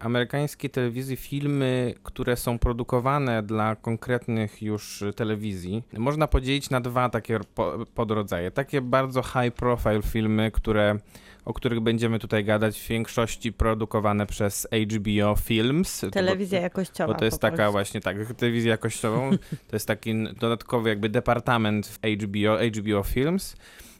[0.00, 7.40] Amerykańskiej telewizji filmy, które są produkowane dla konkretnych już telewizji, można podzielić na dwa takie
[7.54, 8.50] po- podrodzaje.
[8.50, 10.98] Takie bardzo high profile filmy, które
[11.44, 16.04] o których będziemy tutaj gadać, w większości produkowane przez HBO Films.
[16.12, 17.12] Telewizja jakościowa.
[17.12, 19.30] bo to jest taka właśnie, tak, telewizję jakościową.
[19.68, 23.56] To jest taki dodatkowy jakby departament w HBO, HBO Films.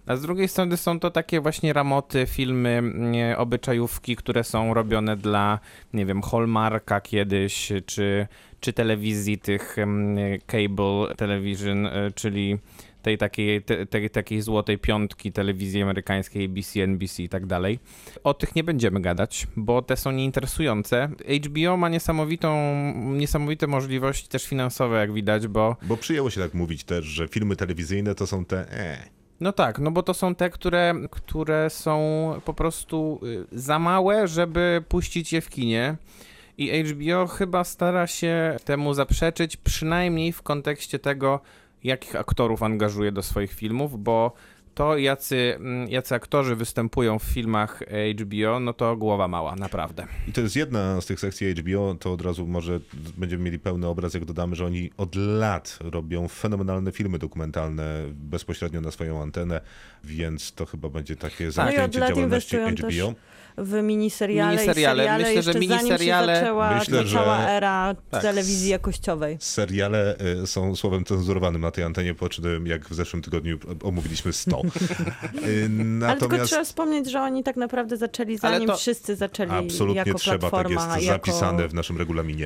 [0.06, 5.16] A z drugiej strony są to takie właśnie ramoty, filmy, nie, obyczajówki, które są robione
[5.16, 5.58] dla,
[5.92, 8.26] nie wiem, Hallmarka kiedyś, czy,
[8.60, 10.16] czy telewizji tych em,
[10.46, 12.58] cable television, e, czyli
[13.04, 17.78] tej takiej, te, tej takiej złotej piątki telewizji amerykańskiej, ABC, NBC i tak dalej.
[18.24, 21.08] O tych nie będziemy gadać, bo te są nieinteresujące.
[21.44, 26.84] HBO ma niesamowitą, niesamowite możliwości też finansowe, jak widać, bo Bo przyjęło się tak mówić
[26.84, 29.08] też, że filmy telewizyjne to są te e,
[29.40, 32.00] no tak, no bo to są te, które, które są
[32.44, 33.20] po prostu
[33.52, 35.96] y, za małe, żeby puścić je w kinie.
[36.58, 41.40] I HBO chyba stara się temu zaprzeczyć, przynajmniej w kontekście tego,
[41.84, 44.32] jakich aktorów angażuje do swoich filmów, bo
[44.74, 47.82] to jacy, mm, jacy aktorzy występują w filmach
[48.20, 50.06] HBO, no to głowa mała, naprawdę.
[50.28, 52.80] I to jest jedna z tych sekcji HBO, to od razu może
[53.16, 58.80] będziemy mieli pełny obraz, jak dodamy, że oni od lat robią fenomenalne filmy dokumentalne bezpośrednio
[58.80, 59.60] na swoją antenę,
[60.04, 63.14] więc to chyba będzie takie No i zamknięcie lat działalności inwestują też HBO.
[63.58, 65.02] W miniseriale, Miniseriale.
[65.02, 68.22] i seriale, Myślę, że miniseriale- zanim się zaczęła Myślę, że- era Tak.
[68.22, 69.36] telewizji jakościowej.
[69.40, 74.32] Seriale y, są słowem cenzurowanym na tej antenie, po czym jak w zeszłym tygodniu omówiliśmy
[74.32, 74.62] 100.
[74.62, 79.50] Y, Ale tylko Natomiast trzeba wspomnieć, że oni tak naprawdę zaczęli, zanim to- wszyscy zaczęli
[79.50, 81.02] absolutnie jako trzeba, tak jest jako...
[81.04, 82.44] zapisane w naszym regulaminie.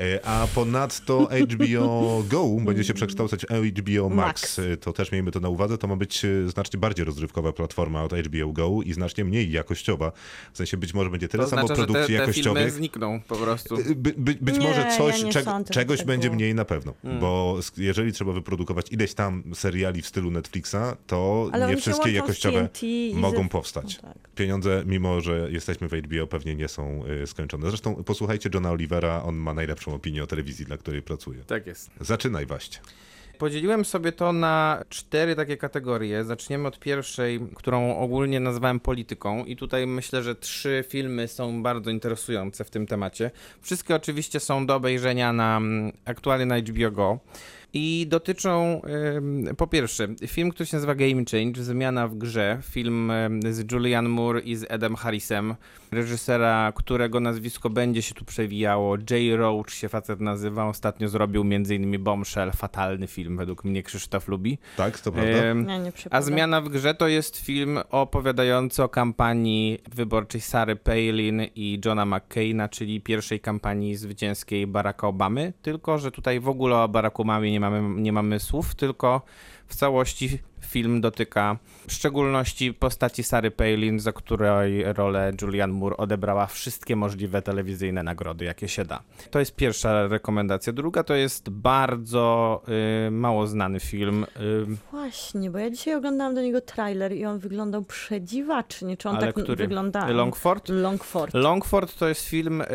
[0.00, 4.58] Y, A ponadto HBO Go będzie się przekształcać w HBO Max.
[4.58, 4.60] Max.
[4.80, 5.78] To też miejmy to na uwadze.
[5.78, 10.12] To ma być znacznie bardziej rozrywkowa platforma od HBO Go i znacznie mniej jakościowa.
[10.52, 12.72] W sensie być może będzie tyle To samo znaczy, że te, produkcji te filmy jakościowych.
[12.72, 13.76] znikną po prostu.
[13.96, 16.36] By, by, być Nie, może ja coś, sądzę, czegoś tak będzie było.
[16.36, 17.20] mniej na pewno, Hmm.
[17.20, 20.76] bo jeżeli trzeba wyprodukować ileś tam seriali w stylu Netflixa,
[21.06, 22.68] to Ale nie wszystkie jakościowe
[23.14, 23.98] mogą ze- powstać.
[24.02, 24.28] No tak.
[24.34, 27.68] Pieniądze, mimo że jesteśmy w HBO, pewnie nie są y, skończone.
[27.68, 31.44] Zresztą posłuchajcie Johna Olivera, on ma najlepszą opinię o telewizji, dla której pracuje.
[31.44, 31.90] Tak jest.
[32.00, 32.80] Zaczynaj waść.
[33.38, 36.24] Podzieliłem sobie to na cztery takie kategorie.
[36.24, 41.90] Zaczniemy od pierwszej, którą ogólnie nazwałem polityką, i tutaj myślę, że trzy filmy są bardzo
[41.90, 43.30] interesujące w tym temacie.
[43.60, 47.18] Wszystkie oczywiście są do obejrzenia na mm, aktualnie na HBO Go.
[47.72, 48.82] I dotyczą,
[49.56, 52.58] po pierwsze, film, który się nazywa Game Change, Zmiana w grze.
[52.62, 53.12] Film
[53.50, 55.54] z Julianne Moore i z Edem Harrisem,
[55.92, 58.96] reżysera, którego nazwisko będzie się tu przewijało.
[59.10, 60.66] Jay Roach się facet nazywa.
[60.66, 62.02] Ostatnio zrobił m.in.
[62.02, 64.58] Bombshell, fatalny film, według mnie Krzysztof lubi.
[64.76, 65.44] Tak, to prawda?
[65.44, 66.22] Ym, Nie, nie a.
[66.22, 72.68] Zmiana w grze to jest film opowiadający o kampanii wyborczej Sary Palin i Johna McCaina,
[72.68, 75.52] czyli pierwszej kampanii zwycięskiej Baracka Obamy.
[75.62, 79.22] Tylko, że tutaj w ogóle o Baracku Obamie nie mamy, nie mamy słów, tylko
[79.66, 81.56] w całości film dotyka
[81.88, 88.44] w szczególności postaci Sary Palin, za której rolę Julianne Moore odebrała wszystkie możliwe telewizyjne nagrody,
[88.44, 89.02] jakie się da.
[89.30, 90.72] To jest pierwsza rekomendacja.
[90.72, 92.62] Druga to jest bardzo
[93.06, 94.24] y, mało znany film.
[94.24, 98.96] Y, Właśnie, bo ja dzisiaj oglądałam do niego trailer i on wyglądał przedziwacznie.
[98.96, 99.56] Czy on tak który?
[99.56, 100.08] wygląda?
[100.08, 100.68] Longford?
[100.68, 101.34] Longford.
[101.34, 102.66] Longford to jest film y,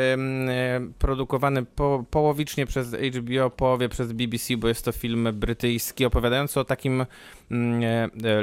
[1.00, 6.66] produkowany po, połowicznie przez HBO, połowie przez BBC, bo jest to film brytyjski opowiadający o
[6.66, 7.06] takim
[7.52, 7.83] mm,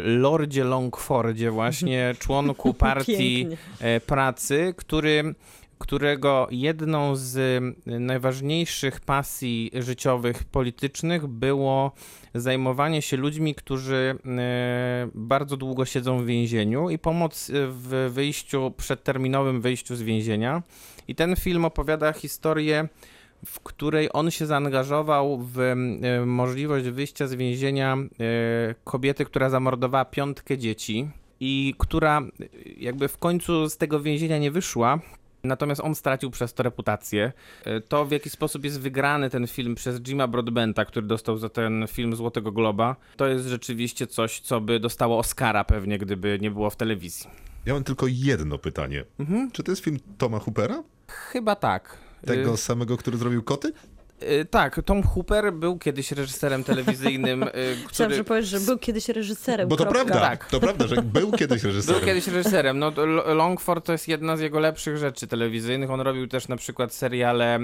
[0.02, 3.46] Lordzie Longfordzie właśnie, członku partii
[3.80, 5.34] e, pracy, który
[5.80, 11.92] którego jedną z y, najważniejszych pasji życiowych, politycznych było
[12.34, 19.60] zajmowanie się ludźmi, którzy e, bardzo długo siedzą w więzieniu i pomoc w wyjściu, przedterminowym
[19.60, 20.62] wyjściu z więzienia.
[21.08, 22.88] I ten film opowiada historię,
[23.46, 25.76] w której on się zaangażował w e,
[26.26, 31.10] możliwość wyjścia z więzienia e, kobiety, która zamordowała piątkę dzieci
[31.40, 32.44] i która e,
[32.76, 34.98] jakby w końcu z tego więzienia nie wyszła,
[35.44, 37.32] Natomiast on stracił przez to reputację.
[37.88, 41.86] To, w jaki sposób jest wygrany ten film przez Jima Broadbenta, który dostał za ten
[41.88, 46.70] film Złotego Globa, to jest rzeczywiście coś, co by dostało Oscara pewnie, gdyby nie było
[46.70, 47.30] w telewizji.
[47.66, 49.04] Ja mam tylko jedno pytanie.
[49.18, 49.50] Mhm.
[49.50, 50.82] Czy to jest film Toma Hoopera?
[51.06, 52.09] Chyba tak.
[52.26, 53.72] Tego Y, samego, który zrobił Koty?
[54.22, 57.48] Y, Tak, Tom Hooper był kiedyś reżyserem telewizyjnym, y,
[57.92, 59.68] który że powiesz, że był kiedyś reżyserem.
[59.68, 60.04] Bo to kropka.
[60.04, 60.46] prawda, Tak.
[60.48, 62.00] to prawda, że był kiedyś reżyserem.
[62.00, 62.78] był kiedyś reżyserem.
[62.78, 62.92] No,
[63.34, 65.90] Longford to jest jedna z jego lepszych rzeczy telewizyjnych.
[65.90, 67.58] On robił też na przykład seriale,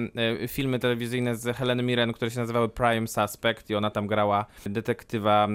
[0.44, 4.46] y, filmy telewizyjne z Helen Mirren, które się nazywały Prime Suspect i ona tam grała
[4.66, 5.48] detektywa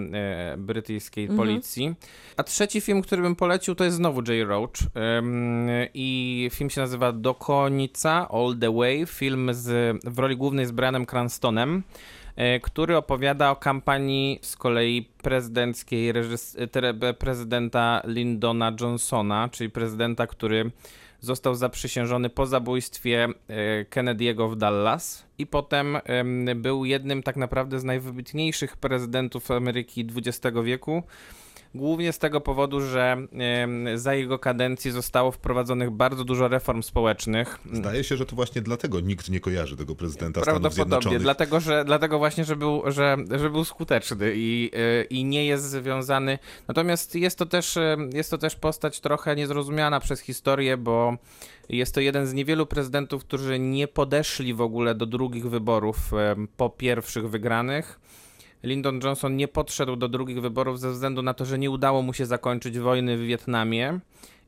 [0.57, 1.95] brytyjskiej policji.
[2.37, 4.71] A trzeci film, który bym polecił, to jest znowu Jay Roach.
[5.93, 9.05] I film się nazywa Dokonica All the Way.
[9.05, 11.83] Film z, w roli głównej z Brianem Cranstonem,
[12.35, 20.27] e, który opowiada o kampanii z kolei prezydenckiej reżys- tere- prezydenta Lyndona Johnsona, czyli prezydenta,
[20.27, 20.71] który
[21.19, 27.79] został zaprzysiężony po zabójstwie e, Kennedy'ego w Dallas i potem em, był jednym tak naprawdę
[27.79, 31.03] z najwybitniejszych prezydentów Ameryki XX wieku.
[31.75, 33.17] Głównie z tego powodu, że
[33.95, 37.59] za jego kadencji zostało wprowadzonych bardzo dużo reform społecznych.
[37.73, 41.21] Zdaje się, że to właśnie dlatego nikt nie kojarzy tego prezydenta Stanów Prawdopodobnie, Zjednoczonych.
[41.21, 45.63] dlatego, że, dlatego właśnie, że był, że, że był skuteczny i, y, i nie jest
[45.63, 46.39] związany.
[46.67, 51.17] Natomiast jest to, też, y, jest to też postać trochę niezrozumiana przez historię, bo
[51.69, 55.97] jest to jeden z niewielu prezydentów, którzy nie podeszli w ogóle do drugich wyborów
[56.57, 57.99] po pierwszych wygranych.
[58.63, 62.13] Lyndon Johnson nie podszedł do drugich wyborów ze względu na to, że nie udało mu
[62.13, 63.99] się zakończyć wojny w Wietnamie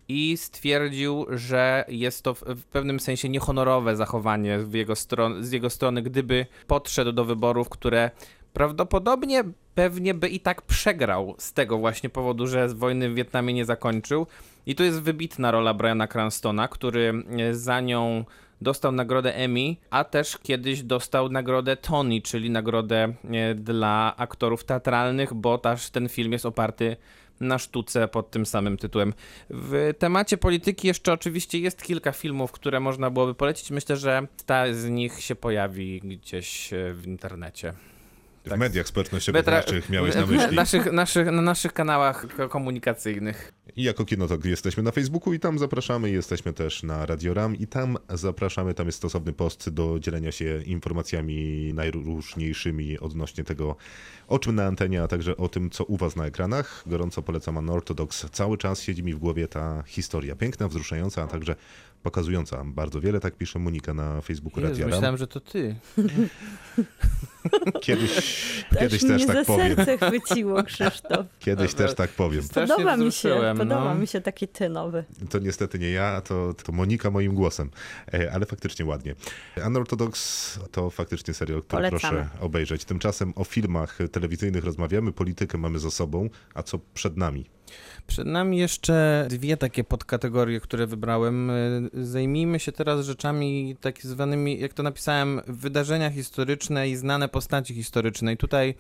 [0.08, 6.02] i stwierdził, że jest to w, pewnym sensie niehonorowe zachowanie jego stron, z jego strony,
[6.02, 8.12] gdyby podszedł do wyborów, które
[8.54, 9.44] prawdopodobnie
[9.76, 14.28] pewnie by i tak przegrał z tego właśnie powodu, że wojny w Wietnamie nie zakończył.
[14.66, 18.26] I tu jest wybitna rola Briana Cranstona, który e, za nią
[18.62, 25.34] dostał nagrodę Emmy, a też kiedyś dostał nagrodę Tony, czyli nagrodę e, dla aktorów teatralnych,
[25.34, 26.98] bo też ten film jest oparty
[27.40, 29.14] na sztuce pod tym samym tytułem.
[29.50, 33.72] W temacie polityki jeszcze oczywiście jest kilka filmów, które można byłoby polecić.
[33.72, 37.74] Myślę, że ta z nich się pojawi gdzieś e, w internecie.
[38.46, 40.56] W mediach społecznościowych miałeś na myśli.
[40.56, 43.54] Naszych, naszych, na naszych kanałach ko- komunikacyjnych.
[43.76, 46.12] I jako Kinotok jesteśmy na Facebooku i tam zapraszamy.
[46.12, 48.74] Jesteśmy też na Radio Ram i tam zapraszamy.
[48.74, 53.76] Tam jest stosowny post do dzielenia się informacjami najróżniejszymi odnośnie tego,
[54.28, 56.84] o czym na antenie, a także o tym, co u was na ekranach.
[56.86, 58.26] Gorąco polecam Unorthodox.
[58.32, 60.36] Cały czas siedzi mi w głowie ta historia.
[60.36, 61.56] Piękna, wzruszająca, a także
[62.04, 63.20] pokazująca bardzo wiele.
[63.20, 64.92] Tak pisze Monika na Facebooku Jezu, Radio Ram.
[64.92, 65.76] myślałem, że to ty.
[67.82, 68.12] Kiedyś,
[68.72, 69.76] Aż kiedyś mnie też tak za powiem.
[69.76, 71.26] serce chwyciło, Krzysztof.
[71.40, 72.44] Kiedyś też tak powiem.
[72.54, 73.96] Podoba mi się, wzruszyłem, podoba no.
[73.96, 75.04] mi się taki ty nowy.
[75.30, 77.70] To niestety nie ja, to, to Monika moim głosem,
[78.14, 79.16] E, ale faktycznie ładnie.
[79.68, 82.00] Unorthodox to faktycznie serial, który Polecamy.
[82.00, 82.86] proszę obejrzeć.
[82.86, 87.46] Tymczasem o filmach telewizyjnych rozmawiamy, politykę mamy za sobą, a co przed nami?
[88.08, 91.50] Przed nami jeszcze dwie takie podkategorie, które wybrałem.
[91.50, 97.74] Y, Zajmijmy się teraz rzeczami tak zwanymi, jak to napisałem, wydarzenia historyczne i znane postaci
[97.74, 98.34] historyczne.
[98.34, 98.76] I tutaj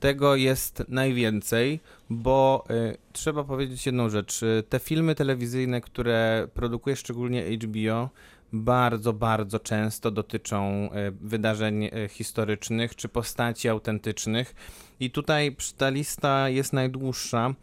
[0.00, 4.42] tego jest najwięcej, bo y, trzeba powiedzieć jedną rzecz.
[4.42, 8.10] Y, Te filmy telewizyjne, które produkuje szczególnie HBO,
[8.52, 10.88] bardzo, bardzo często dotyczą
[11.20, 14.54] wydarzeń historycznych czy postaci autentycznych.
[15.00, 17.54] I tutaj ta lista jest najdłuższa.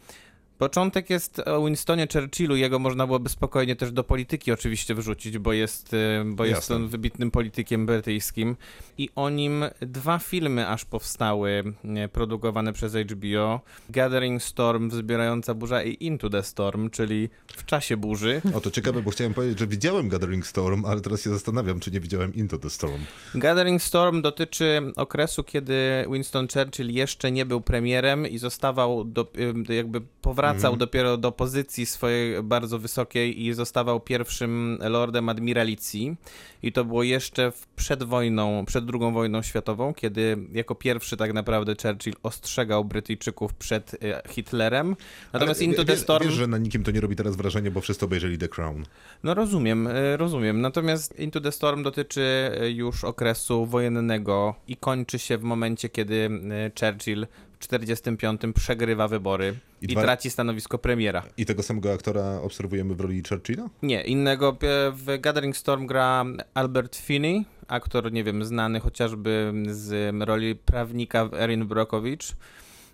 [0.59, 5.53] Początek jest o Winstonie Churchillu, jego można byłoby spokojnie też do polityki oczywiście wrzucić, bo
[5.53, 8.55] jest, y, bo jest on wybitnym politykiem brytyjskim.
[8.97, 13.61] I o nim dwa filmy aż powstały, nie, produkowane przez HBO.
[13.89, 18.41] Gathering Storm, Wzbierająca burza i Into the Storm, czyli w czasie burzy.
[18.59, 21.91] O, to ciekawe, bo chciałem powiedzieć, że widziałem Gathering Storm, ale teraz się zastanawiam, czy
[21.91, 23.01] nie widziałem Into the Storm.
[23.35, 29.31] Gathering Storm dotyczy okresu, kiedy Winston Churchill jeszcze nie był premierem i zostawał, do,
[29.69, 36.15] y, jakby powracał dopiero do pozycji swojej bardzo wysokiej i zostawał pierwszym lordem admiralicji.
[36.63, 41.73] I to było jeszcze przed wojną, przed drugą wojną światową, kiedy jako pierwszy tak naprawdę
[41.81, 43.97] Churchill ostrzegał Brytyjczyków przed y,
[44.29, 44.95] Hitlerem.
[45.33, 46.25] Natomiast Ale Into the Storm...
[46.25, 48.85] Wiesz, że na nikim to nie robi teraz wrażenia, bo wszyscy obejrzeli The Crown.
[49.23, 50.61] No rozumiem, e, rozumiem.
[50.61, 52.21] Natomiast Into the Storm dotyczy
[52.61, 57.27] e, już okresu wojennego i kończy się w momencie, kiedy e, Churchill
[57.59, 61.23] 45 przegrywa wybory I i, dwa- traci stanowisko premiera.
[61.37, 63.69] I tego samego aktora obserwujemy w roli Churchilla?
[63.83, 70.15] Nie, innego e, w Gathering Storm gra Albert Finney, aktor, nie wiem, znany chociażby z
[70.25, 72.19] roli prawnika Erin Brockovich.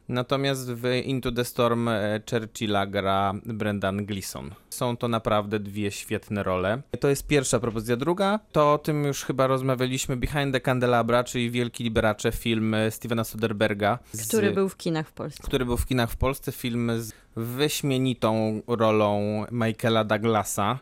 [0.09, 4.51] Natomiast w Into the Storm e, Churchilla gra Brendan Gleeson.
[4.69, 6.81] Są to naprawdę dwie świetne role.
[6.99, 7.95] To jest pierwsza propozycja.
[7.95, 12.91] Druga, to o tym już chyba rozmawialiśmy, Behind the Candelabra, czyli Wielki Liberacze, film e,
[12.91, 13.99] Stevena Soderberga.
[14.11, 15.43] z- Który był w kinach w Polsce.
[15.43, 20.79] który był w kinach w Polsce, film z wyśmienitą rolą Michaela Douglasa.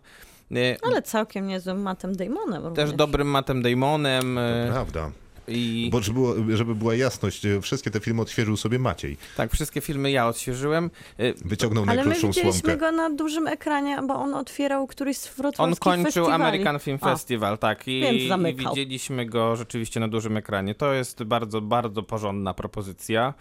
[0.52, 0.56] E,
[0.86, 2.94] Ale całkiem niezłym Mattem Damonem Też również.
[2.94, 4.40] dobrym Mattem Damonem.
[4.68, 5.12] To prawda.
[5.48, 9.18] I Bo żeby, było, żeby była jasność, e, wszystkie te filmy odświeżył sobie Maciej.
[9.38, 10.92] tak, wszystkie filmy ja odświeżyłem.
[11.20, 12.78] Y, Wyciągnął Ale my najkrótszą widzieliśmy słomkę.
[12.78, 16.44] go na dużym ekranie, bo on otwierał któryś z wrocławskich On kończył festiwali.
[16.44, 17.88] American Film A, Festival, tak.
[17.88, 20.76] I, Więc I widzieliśmy go rzeczywiście na dużym ekranie.
[20.76, 23.34] To jest bardzo, bardzo porządna propozycja.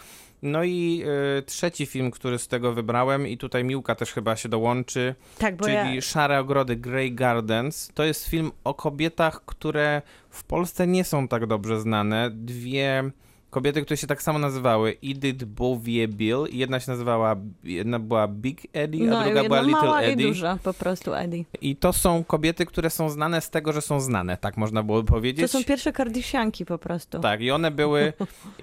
[0.42, 1.04] No i
[1.38, 5.56] y, trzeci film, który z tego wybrałem, i tutaj Miłka też chyba się dołączy, Tak,
[5.56, 6.00] bo czyli ja...
[6.00, 7.90] Szare Ogrody Grey Gardens.
[7.94, 12.30] To jest film o kobietach, które w Polsce nie są tak dobrze znane.
[12.34, 13.10] Dwie
[13.52, 16.46] kobiety, które się tak samo nazywały, Edith Bouvier Bill.
[16.50, 20.26] I jedna się nazywała, jedna była Big Eddie, a No, druga była Little mała Eddie.
[20.26, 21.44] i duża, po prostu Eddie.
[21.60, 25.08] I to są kobiety, które są znane z tego, że są znane, tak można byłoby
[25.08, 25.52] powiedzieć.
[25.52, 27.20] To są pierwsze kardiszianki po prostu.
[27.20, 28.12] Tak, i one były.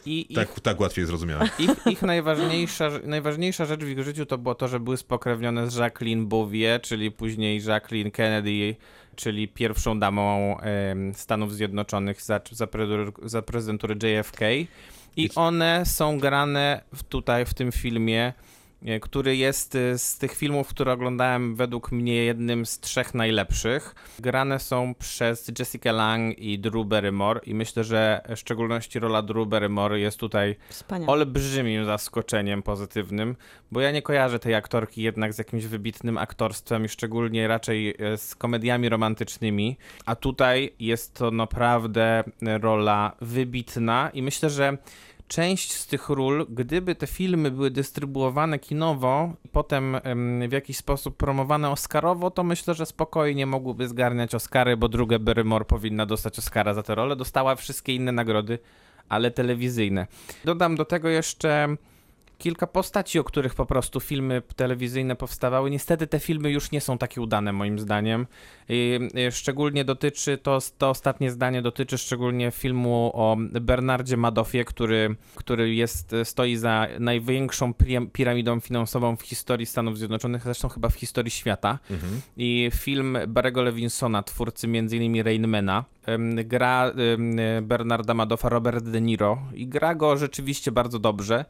[0.06, 1.48] I ich, Tak, tak łatwiej zrozumiałem.
[1.60, 5.76] ich, ich najważniejsza, najważniejsza rzecz w ich życiu to było to, że były spokrewnione z
[5.76, 8.76] Jacqueline Bouvier, czyli później Jacqueline Kennedy,
[9.20, 10.58] czyli pierwszą damą
[11.14, 12.68] Stanów Zjednoczonych za, za,
[13.24, 14.40] za prezydentury JFK.
[15.18, 18.34] I one są grane w, tutaj w tym filmie,
[19.02, 23.96] który jest e, z tych filmów, które oglądałem według mnie jednym z trzech najlepszych.
[24.20, 29.48] Grane są przez Jessica Lang i Drew Barrymore i myślę, że w szczególności rola Drew
[29.48, 31.12] Barrymore jest tutaj Wspaniale.
[31.12, 33.36] olbrzymim zaskoczeniem pozytywnym,
[33.72, 38.18] bo ja nie kojarzę tej aktorki jednak z jakimś wybitnym aktorstwem i szczególnie raczej e,
[38.18, 44.78] z komediami romantycznymi, a tutaj jest to naprawdę rola wybitna i myślę, że
[45.30, 51.18] część z tych ról, gdyby te filmy były dystrybuowane kinowo, potem em, w jakiś sposób
[51.18, 56.74] promowane Oscarowo, to myślę, że spokojnie mogłyby zgarniać Oscary, bo druga Barrymore powinna dostać Oscara
[56.74, 57.16] za tę rolę.
[57.16, 58.60] Dostała wszystkie inne nagrody,
[59.10, 60.08] ale telewizyjne.
[60.46, 61.76] Dodam do tego jeszcze
[62.40, 65.70] kilka postaci, o których po prostu filmy telewizyjne powstawały.
[65.70, 68.28] Niestety te filmy już nie są takie udane moim zdaniem.
[68.70, 75.16] I, i szczególnie dotyczy to, to ostatnie zdanie dotyczy szczególnie filmu o Bernardzie Madoffie, który,
[75.36, 80.96] który jest, stoi za największą pira- piramidą finansową w historii Stanów Zjednoczonych, zresztą chyba w
[80.96, 81.80] historii świata.
[82.38, 85.24] I film Barego Levinsona, twórcy m.in.
[85.24, 85.86] Rainmana,
[86.46, 86.92] gra
[87.62, 91.46] Bernarda Madoffa Robert De Niro i gra go rzeczywiście bardzo dobrze.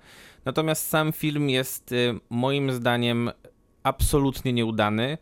[0.46, 3.32] Natomiast sam film jest y, moim zdaniem
[3.84, 5.18] absolutnie nieudany.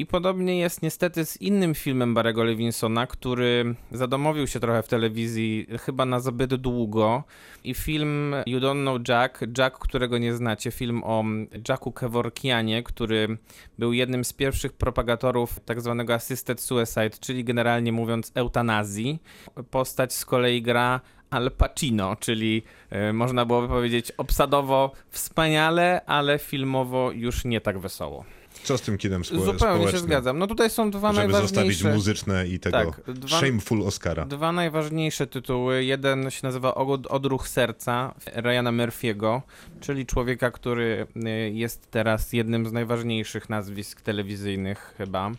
[0.00, 5.66] I podobnie jest niestety z innym filmem Barego Levinsona, który zadomowił się trochę w telewizji
[5.80, 7.24] chyba na zbyt długo.
[7.64, 11.24] I film You Don't Know Jack, Jack, którego nie znacie, film o
[11.68, 13.38] Jacku Kevorkianie, który
[13.78, 19.22] był jednym z pierwszych propagatorów tak zwanego assisted suicide, czyli generalnie mówiąc eutanazji.
[19.70, 21.00] Postać z kolei gra
[21.30, 28.24] Al Pacino, czyli e, można byłoby powiedzieć obsadowo wspaniale, ale filmowo już nie tak wesoło.
[28.62, 30.38] Co z tym kinem spo- Zupełnie się zgadzam.
[30.38, 31.94] No tutaj są dwa Żeby zostawić najważniejsze.
[31.94, 34.24] muzyczne i tego Tak, dwa- shameful Oscara.
[34.26, 35.84] Dwa najważniejsze tytuły.
[35.84, 39.40] Jeden się nazywa Od- Odruch Serca Ryana Murphy'ego,
[39.80, 45.30] czyli człowieka, który y, jest teraz jednym z najważniejszych nazwisk telewizyjnych chyba.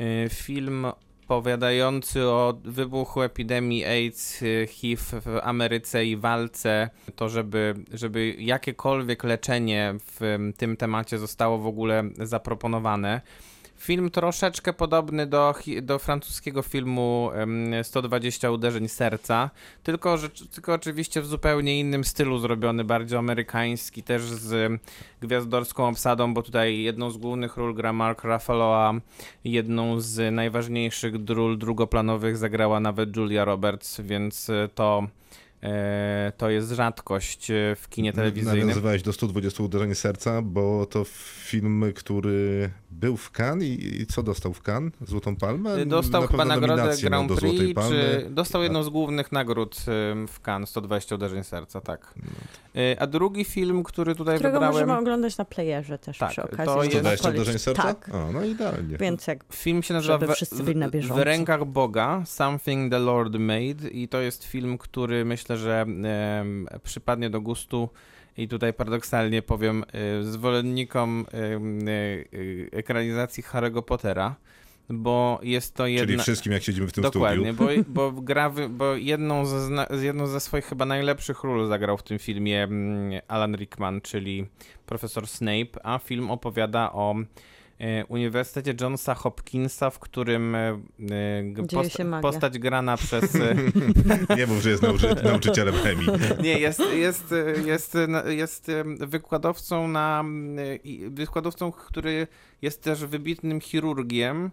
[0.00, 0.86] Y, Film
[1.28, 9.24] opowiadający o wybuchu epidemii AIDS, y, HIV w Ameryce i walce, to żeby, żeby jakiekolwiek
[9.24, 13.20] leczenie w tym temacie zostało w ogóle zaproponowane.
[13.86, 19.50] Film troszeczkę podobny do, do francuskiego filmu em, 120 uderzeń serca,
[19.82, 24.80] tylko, że, tylko oczywiście w zupełnie innym stylu zrobiony, bardziej amerykański, też z
[25.20, 28.94] gwiazdorską obsadą, bo tutaj jedną z głównych ról gra Mark Ruffalo, a
[29.44, 35.06] jedną z najważniejszych ról drugoplanowych zagrała nawet Julia Roberts, więc to,
[36.36, 38.58] to jest rzadkość e, w kinie telewizyjnym.
[38.60, 41.04] Nawiązywałeś do 120 uderzeń serca, bo to
[41.44, 44.92] film, który był w Cannes i, i co dostał w Cannes?
[45.06, 45.86] Złotą Palmę?
[45.86, 47.90] Dostał Na chyba nagrodę Grand Prix, Palmy.
[48.24, 49.76] czy dostał jedną z głównych nagród
[50.28, 52.14] w Cannes, 120 uderzeń serca, tak.
[52.76, 56.40] Y, A drugi film, który tutaj Którego wybrałem, możemy oglądać na playerze też Tak, przy
[56.40, 56.62] to okazji.
[56.74, 57.40] jest- żeby 120 odpalić.
[57.40, 57.82] uderzeń serca?
[57.82, 58.96] Tak, O, no idealnie.
[58.98, 64.08] więc jak film się nazywa w, w, w rękach Boga, Something the Lord Made i
[64.08, 67.88] to jest film, który myślę, że em, przypadnie do gustu
[68.36, 69.84] i tutaj paradoksalnie powiem
[70.20, 74.36] y, zwolennikom y, y, ekranizacji Harry'ego Pottera,
[74.88, 76.06] bo jest to jedna...
[76.06, 77.84] Czyli wszystkim, jak siedzimy w tym Dokładnie, studiu.
[77.88, 81.96] bo, bo, gra, bo jedną, ze, zna- z jedną ze swoich chyba najlepszych ról zagrał
[81.96, 84.46] w tym filmie mm, Alan Rickman, czyli
[84.86, 87.14] profesor Snape, a film opowiada o
[88.08, 90.80] Uniwersytecie Johnsa Hopkinsa, w którym e,
[91.98, 92.20] e, magia.
[92.20, 93.34] postać grana przez...
[93.34, 93.56] e,
[94.36, 96.06] Nie mów, że jest nauczy nauczycielem chemii.
[96.42, 97.96] nie, jest, jest, jest,
[98.26, 100.24] jest wykładowcą na
[101.08, 102.26] wykładowcą, który
[102.62, 104.50] jest też wybitnym chirurgiem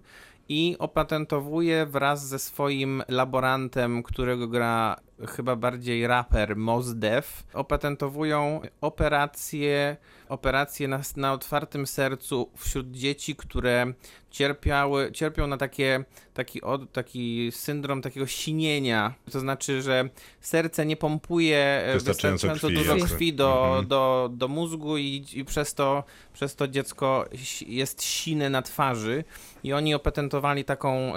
[0.50, 4.96] i opatentowuje wraz ze swoim laborantem, którego gra
[5.28, 9.98] chyba bardziej raper Mos Def, opatentowują operacje,
[10.30, 13.94] operacje na, na otwartym sercu wśród dzieci, które
[14.32, 16.04] cierpiały, cierpią na takie,
[16.34, 19.14] taki, od, taki syndrom takiego sinienia.
[19.32, 20.10] To znaczy, że
[20.42, 23.10] serce nie pompuje e, Wystarczająco wystarczająco krwi, dużo jasne.
[23.10, 23.88] krwi do, Mhm.
[23.88, 26.04] do, do mózgu i, i przez, to,
[26.34, 27.26] przez to dziecko
[27.68, 29.24] jest sine na twarzy.
[29.64, 31.14] I oni opatentowali taką,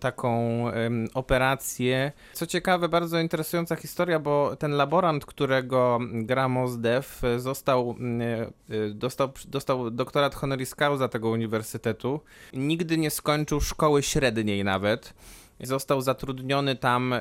[0.00, 0.64] taką
[1.14, 2.12] operację.
[2.32, 7.94] Co ciekawe, bardzo interesująca historia, bo ten laborant, którego gra Mos Def, e, został,
[8.94, 12.20] dostał, dostał doktorat honoris causa tego uniwersytetu.
[12.52, 15.14] Nigdy nie skończył szkoły średniej nawet.
[15.60, 17.14] Został zatrudniony tam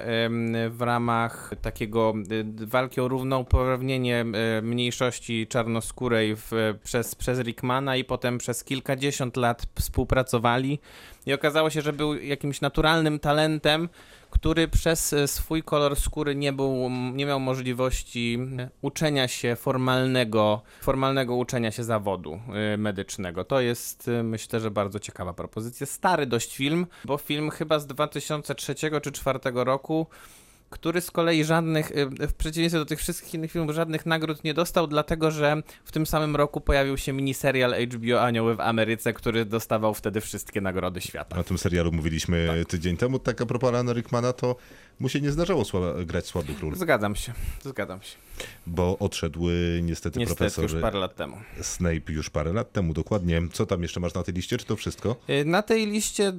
[0.69, 2.13] w ramach takiego
[2.61, 4.25] y, walki o równouprawnienie
[4.59, 6.51] y, mniejszości czarnoskórej w,
[6.83, 10.79] przez, przez Rickmana i potem przez kilkadziesiąt lat współpracowali.
[11.25, 13.89] I okazało się, że był jakimś naturalnym talentem,
[14.33, 20.61] który przez e, swój kolor skóry nie, był, nie miał możliwości e, uczenia się formalnego,
[20.81, 23.43] formalnego uczenia się zawodu e, medycznego.
[23.43, 25.85] To jest myślę, że bardzo ciekawa propozycja.
[25.85, 30.07] Stary dość film, bo film chyba z 2003 czy 2004 roku
[30.73, 34.53] który z kolei żadnych, e, w przeciwieństwie do tych wszystkich innych filmów, żadnych nagród nie
[34.53, 39.45] dostał, dlatego że w tym samym roku pojawił się miniserial HBO Anioły w Ameryce, który
[39.45, 41.37] dostawał wtedy wszystkie nagrody świata.
[41.39, 42.67] O tym serialu mówiliśmy Tak.
[42.67, 43.19] tydzień temu.
[43.19, 44.55] Tak a propos Alana Rickmana, to
[44.99, 47.33] mu się nie zdarzało słaba, grać słabych ról, Zgadzam się,
[47.63, 48.15] zgadzam się.
[48.67, 49.39] bo odszedł
[49.81, 51.37] niestety, Niestety profesor już parę lat temu.
[51.61, 53.41] Snape już parę lat temu, dokładnie.
[53.53, 55.15] Co tam jeszcze masz na tej liście, czy to wszystko?
[55.29, 56.29] Y, Na tej liście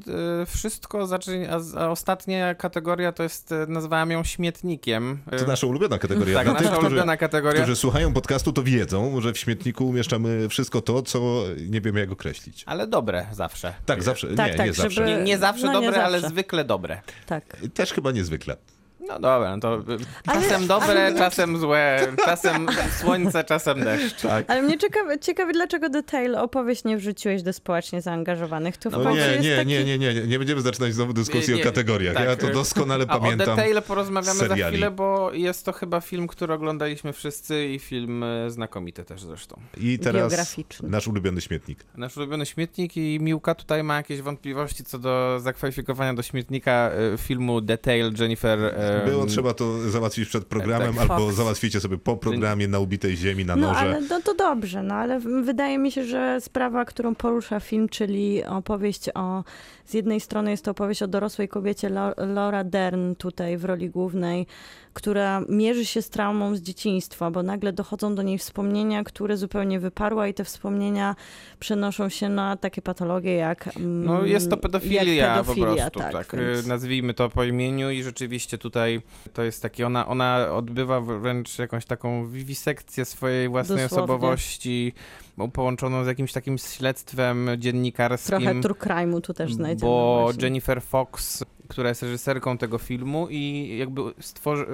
[0.42, 5.18] y, wszystko, zacznie, a, ostatnia kategoria to jest, y, nazwałem ją śmietnikiem.
[5.38, 6.34] To nasza ulubiona kategoria.
[6.38, 7.61] tak, Dla nasza tych, którzy, ulubiona kategoria.
[7.62, 12.11] którzy słuchają podcastu, to wiedzą, że w śmietniku umieszczamy wszystko to, co nie wiemy jak
[12.12, 12.62] określić.
[12.66, 13.74] Ale dobre zawsze.
[13.86, 14.34] Tak, zawsze.
[14.34, 14.90] Tak, nie, tak, nie zawsze.
[14.90, 16.32] żeby- Nie, nie zawsze No, nie dobre, ale zawsze.
[16.34, 17.00] zwykle dobre.
[17.26, 17.57] Tak.
[17.74, 18.43] Też chyba niezwykle.
[18.45, 18.74] utvecklat
[19.09, 19.82] No dobra, no to y,
[20.26, 22.66] Ale- czasem dobre, ale- czasem złe, czasem
[23.00, 24.22] słońce, czasem deszcz.
[24.22, 24.44] Tak.
[24.50, 28.76] Ale mnie ciekawe, ciekawe, dlaczego Detail opowieść nie wrzuciłeś do społecznie zaangażowanych.
[28.76, 29.68] To w No nie, jest nie, taki...
[29.68, 32.14] nie, nie, nie, nie będziemy zaczynać znowu dyskusji Nie, nie, o kategoriach.
[32.14, 32.24] tak.
[32.24, 33.57] Ja to doskonale A o pamiętam.
[33.57, 34.76] Detaile porozmawiamy za seriali.
[34.76, 39.61] chwilę, bo jest to chyba film, który oglądaliśmy wszyscy i film y, znakomity też zresztą.
[39.80, 41.78] I teraz nasz ulubiony śmietnik.
[41.96, 47.18] Nasz ulubiony śmietnik i Miłka tutaj ma jakieś wątpliwości co do zakwalifikowania do śmietnika e,
[47.18, 48.74] filmu Detail Jennifer.
[49.07, 51.01] Było trzeba to załatwić przed programem, tak.
[51.11, 51.36] albo Fox.
[51.36, 53.80] załatwicie sobie po programie na ubitej ziemi, na No noże.
[53.80, 58.45] ale no to dobrze, no ale wydaje mi się, że sprawa, którą porusza film, czyli
[58.45, 59.45] opowieść o,
[59.84, 64.47] z jednej strony jest to opowieść o dorosłej kobiecie Laura Dern tutaj w roli głównej,
[64.95, 69.80] która mierzy się z traumą z dzieciństwa, bo nagle dochodzą do niej wspomnienia, które zupełnie
[69.80, 71.16] wyparła i te wspomnienia
[71.61, 76.12] przenoszą się na takie patologie jak mm, No jest to pedofilia, pedofilia, po prostu, tak,
[76.12, 76.40] tak.
[76.40, 79.01] więc- e, Nazwijmy to po imieniu i rzeczywiście tutaj
[79.32, 84.03] to jest takie, ona, ona odbywa wręcz jakąś taką wiwisekcję swojej własnej Dosłownie.
[84.14, 84.92] osobowości,
[85.36, 88.38] bo połączoną z jakimś takim śledztwem dziennikarskim.
[88.40, 89.90] Trochę true crime'u tu też znajdziemy.
[89.90, 90.42] Bo właśnie.
[90.45, 94.66] Jennifer Fox, która jest reżyserką tego filmu i jakby stworzy...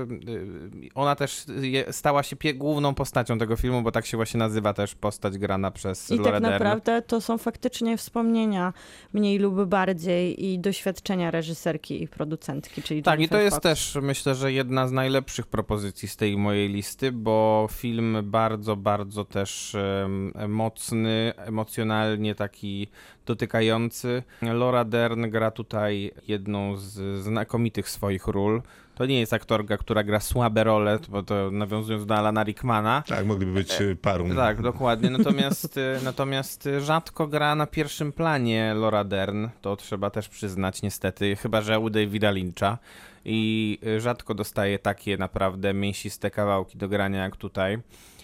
[0.95, 1.45] ona też
[1.91, 6.11] stała się główną postacią tego filmu, bo tak się właśnie nazywa też postać grana przez
[6.11, 6.53] I Laura tak Dern.
[6.53, 8.73] naprawdę to są faktycznie wspomnienia
[9.13, 13.63] mniej lub bardziej i doświadczenia reżyserki i producentki, czyli Tak, i to jest Fox.
[13.63, 19.25] też myślę, że jedna z najlepszych propozycji z tej mojej listy, bo film bardzo, bardzo
[19.25, 22.89] też em, mocny, emocjonalnie taki
[23.31, 24.23] dotykający.
[24.43, 28.63] Laura Dern gra tutaj jedną z znakomitych swoich ról.
[28.95, 33.03] To nie jest aktorka, która gra słabe role, bo to nawiązując do Alana Rickmana.
[33.07, 34.35] Tak, mogliby być y, parą.
[34.35, 35.11] Tak, dokładnie.
[35.11, 41.37] Natomiast, y, natomiast rzadko gra na pierwszym planie Laura Dern, to trzeba też przyznać niestety,
[41.37, 42.79] chyba że u Davida Lyncha.
[43.25, 47.79] I rzadko dostaje takie naprawdę mięsiste kawałki do grania jak tutaj.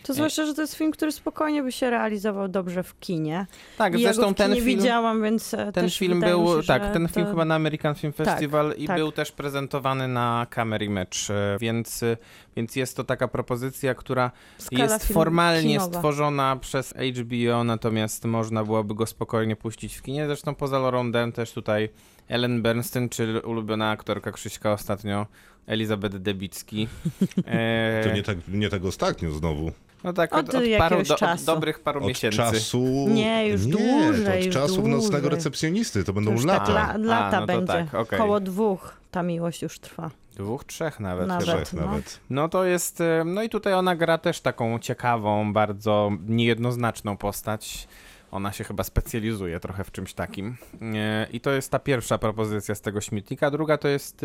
[0.07, 3.47] To zwłaszcza, że to jest film, który spokojnie by się realizował dobrze w kinie.
[3.79, 4.67] Tak, I ja zresztą w ten film.
[4.67, 7.33] widziałam, więc e, Ten film był, się, tak, ten film to...
[7.33, 8.97] chyba na American Film Festival i tak.
[8.97, 12.17] był też prezentowany na Camera Match, e, więc, e,
[12.57, 15.93] więc jest to taka propozycja, która skala jest formalnie kinowa.
[15.93, 20.27] stworzona przez HBO, natomiast można byłoby go spokojnie puścić w kinie.
[20.27, 21.89] Zresztą poza Laurą Dern też tutaj
[22.29, 25.27] Ellen Bernstein, czy ulubiona aktorka Krzyśka ostatnio,
[25.67, 26.89] Elizabeth Debicki.
[27.47, 29.73] E, To nie tak, nie tak ostatnio znowu.
[30.05, 31.47] no tak, Od od, od, paru, do, od czasu.
[31.47, 32.37] dobrych paru Od miesięcy.
[32.37, 32.85] czasu...
[33.09, 36.05] Nie, już nie, dłużej, od czasów nocnego recepcjonisty.
[36.05, 36.67] To będą już lata.
[36.67, 37.73] tak la, lata A, no to będzie.
[37.73, 38.19] tak, okej.
[38.19, 40.11] Koło dwóch ta miłość już trwa.
[40.37, 41.29] Dwóch, trzech nawet.
[41.29, 41.45] Nawet.
[41.47, 41.87] Trzech no.
[41.87, 42.21] nawet.
[42.31, 47.89] No to jest, no i tutaj ona gra też taką ciekawą, bardzo niejednoznaczną postać.
[48.31, 50.57] Ona się chyba specjalizuje trochę w czymś takim.
[50.83, 53.51] E, I to jest ta pierwsza propozycja z tego śmietnika.
[53.51, 54.25] Druga to jest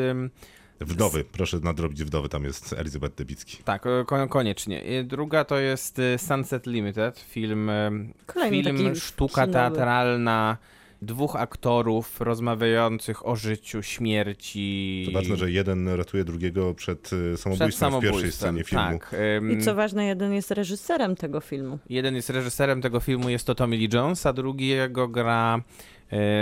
[0.82, 3.64] Wdowy, proszę nadrobić Wdowy, tam jest Elizabeth Debicki.
[3.64, 4.82] Tak, e, ko- koniecznie.
[5.02, 7.91] I Druga to jest e, Sunset Limited, film, e,
[8.26, 9.54] Kolejny film taki sztuka kinowy.
[9.54, 10.58] teatralna
[11.02, 15.04] dwóch aktorów rozmawiających o życiu, śmierci.
[15.06, 18.12] To ważne, że jeden ratuje drugiego przed y, przed samobójstwem, w samobójstwem.
[18.12, 18.99] pierwszej scenie filmu.
[18.99, 19.16] Tak.
[19.52, 21.80] I co ważne, jeden jest reżyserem tego filmu.
[21.89, 25.62] Jeden jest reżyserem tego filmu, jest to Tommy Lee Jones, a drugiego gra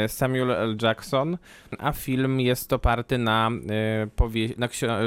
[0.08, 0.78] Samuel L.
[0.82, 1.38] Jackson,
[1.80, 4.54] a film jest oparty na, e, powie-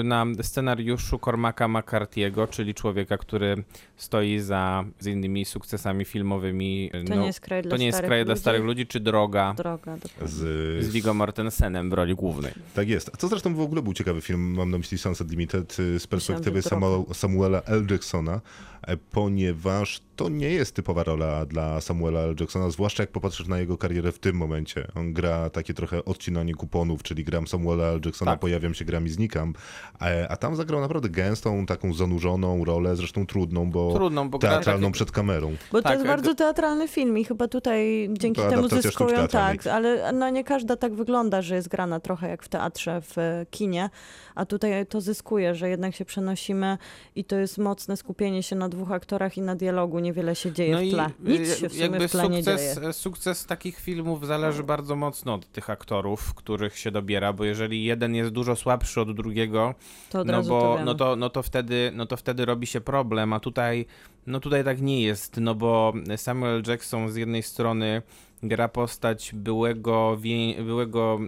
[0.04, 3.64] na, na scenariuszu Cormaca McCarthy'ego, czyli człowieka, który
[3.96, 6.90] stoi za z innymi sukcesami filmowymi.
[7.06, 8.40] To no, nie jest kraj dla to nie jest starych kraj dla ludzi.
[8.40, 9.96] starych ludzi, czy Droga Droga.
[10.24, 12.52] Z, z Viggo Mortensenem w roli głównej.
[12.74, 13.10] Tak jest.
[13.14, 16.06] A to zresztą w ogóle był ciekawy film, mam na myśli Sunset Limited, y, z
[16.06, 17.86] perspektywy Samuel, Samuela L.
[17.90, 18.40] Jacksona,
[18.82, 22.36] e, ponieważ to nie jest typowa rola dla Samuela L.
[22.40, 24.51] Jacksona, zwłaszcza jak popatrzysz na jego karierę w tym momencie.
[24.94, 28.00] On gra takie trochę odcinanie kuponów, czyli gram Samuela L.
[28.04, 28.40] Jacksona, Tak.
[28.40, 29.52] pojawiam się, gram i znikam,
[29.98, 34.86] a, a tam zagrał naprawdę gęstą, taką zanurzoną rolę, zresztą trudną, bo Trudną, bo teatralną
[34.86, 35.56] takie- przed kamerą.
[35.72, 39.28] Bo to Tak, jest e, bardzo teatralny film i chyba tutaj dzięki To temu zyskują
[39.28, 43.18] tak, ale no nie każda tak wygląda, że jest grana trochę jak w teatrze, w
[43.18, 43.90] e, kinie,
[44.34, 46.78] a tutaj to zyskuje, że jednak się przenosimy
[47.16, 50.76] i to jest mocne skupienie się na dwóch aktorach i na dialogu, niewiele się dzieje
[50.76, 51.06] w tle.
[51.20, 52.74] Nic y, się w sumie jakby w tle nie dzieje.
[52.74, 57.84] sukces, sukces takich filmów zależy bardzo mocno od tych aktorów, których się dobiera, bo jeżeli
[57.84, 59.74] jeden jest dużo słabszy od drugiego,
[60.10, 60.84] To od no to bo wiemy.
[60.84, 63.86] no to, no, to wtedy, no to wtedy robi się problem, a tutaj,
[64.26, 68.02] no tutaj tak nie jest, no bo Samuel Jackson z jednej strony
[68.42, 70.18] gra postać byłego,
[70.64, 71.20] byłego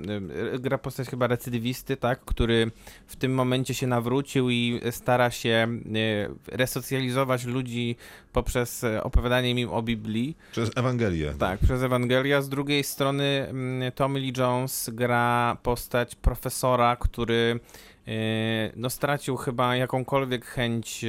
[0.54, 2.70] y, gra postać chyba recydywisty, tak, który
[3.06, 5.68] w tym momencie się nawrócił i stara się
[6.50, 7.96] y, resocjalizować ludzi
[8.32, 10.36] poprzez e, opowiadanie im o Biblii.
[10.52, 11.34] Przez Ewangelię.
[11.38, 12.42] Tak, przez Ewangelię.
[12.42, 17.93] Z drugiej strony mm, Tommy Lee Jones gra postać profesora, który e,
[18.76, 21.08] no, stracił chyba jakąkolwiek chęć e,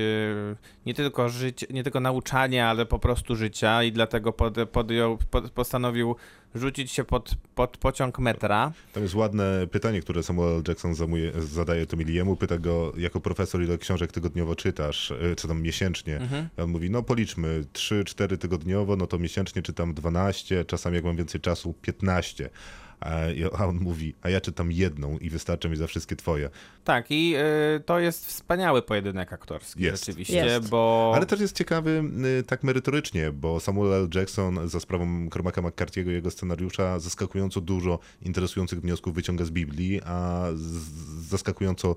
[0.85, 5.51] nie tylko, żyć, nie tylko nauczania, ale po prostu życia i dlatego pod, podjął, pod,
[5.51, 6.15] postanowił
[6.55, 8.71] rzucić się pod, pod pociąg metra.
[8.93, 12.35] Tam jest ładne pytanie, które Samuel Jackson zamuje, zadaje Tomiliemu.
[12.35, 16.17] Pyta go, jako profesor, ile książek tygodniowo czytasz, y, czy tam miesięcznie.
[16.17, 16.49] Mhm.
[16.57, 21.41] On mówi, no policzmy, 3-4 tygodniowo, no to miesięcznie czytam 12, czasami jak mam więcej
[21.41, 22.49] czasu, 15.
[22.99, 26.49] A on mówi, a ja czytam jedną i wystarczy mi za wszystkie twoje.
[26.83, 27.43] Tak, i e,
[27.85, 30.05] to jest wspaniały pojedynek aktorski Jest.
[30.05, 30.69] rzeczywiście, Jest.
[30.69, 31.11] bo...
[31.15, 32.03] Ale też jest ciekawy
[32.39, 34.09] y, tak merytorycznie, bo Samuel L.
[34.15, 40.01] Jackson za sprawą Cormaca McCarthy'ego i jego scenariusza zaskakująco dużo interesujących wniosków wyciąga z Biblii,
[40.05, 41.95] a z- zaskakująco,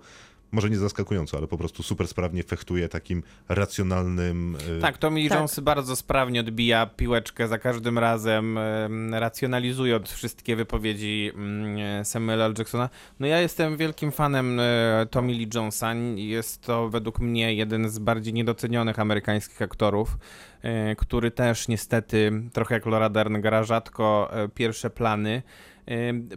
[0.52, 4.56] może nie zaskakująco, ale po prostu super sprawnie fechtuje takim racjonalnym...
[4.78, 5.38] y, Tak, Tommy Lee Tak.
[5.38, 12.44] Jones bardzo sprawnie odbija piłeczkę za każdym razem, em, racjonalizuje od wszystkie wypowiedzi mm, Samuela
[12.44, 12.54] L.
[12.58, 12.88] Jacksona.
[13.20, 15.94] No ja jestem wielkim fanem e, Tommy Lee Jonesa.
[16.16, 20.18] Jest to według mnie jeden z bardziej niedocenionych amerykańskich aktorów,
[20.62, 25.42] e, który też niestety, trochę jak Laura Dern, gra rzadko e, pierwsze plany.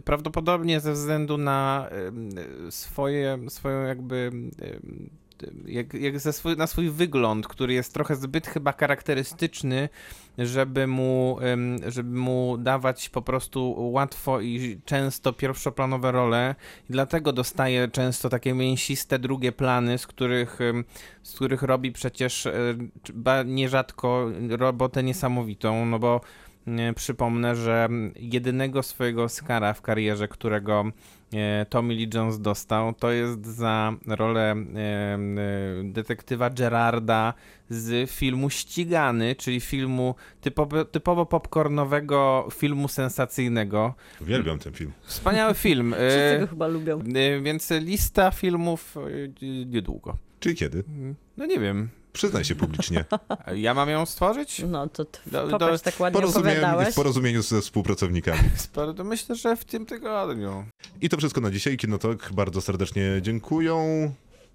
[0.04, 1.88] Prawdopodobnie ze względu na
[2.70, 4.30] swoje, swoją jakby
[5.66, 9.88] jak, jak swój, na swój wygląd, który jest trochę zbyt chyba charakterystyczny,
[10.38, 11.38] żeby mu,
[11.86, 16.54] żeby mu dawać po prostu łatwo i często pierwszoplanowe role.
[16.90, 20.58] I dlatego dostaje często takie mięsiste drugie plany, z których,
[21.22, 22.52] z których robi przecież e,
[23.44, 26.20] nierzadko robotę niesamowitą, no bo
[26.96, 30.84] przypomnę, że jedynego swojego Oscara w karierze, którego
[31.32, 35.18] e, Tommy Lee Jones dostał, to jest za rolę e, e,
[35.84, 37.34] detektywa Gerarda
[37.70, 43.94] z filmu Ścigany, czyli filmu typowo, typowo popcornowego filmu sensacyjnego.
[44.20, 44.92] Uwielbiam ten film.
[45.02, 45.94] Wspaniały film.
[45.98, 47.00] Wszyscy go chyba lubią.
[47.42, 48.96] Więc lista filmów
[49.66, 50.16] niedługo.
[50.40, 50.84] Czyli kiedy?
[51.36, 51.88] No nie wiem.
[52.12, 53.04] Przyznaj się publicznie.
[53.54, 54.62] Ja mam ją stworzyć?
[54.68, 56.88] No to t- Do- do- popatrz, tak ładnie opowiadałeś.
[56.88, 58.40] w porozumieniu ze współpracownikami.
[59.04, 60.64] Myślę, że w tym tygodniu.
[61.00, 61.76] I to wszystko na dzisiaj.
[61.76, 64.12] Kinotok bardzo serdecznie dziękują.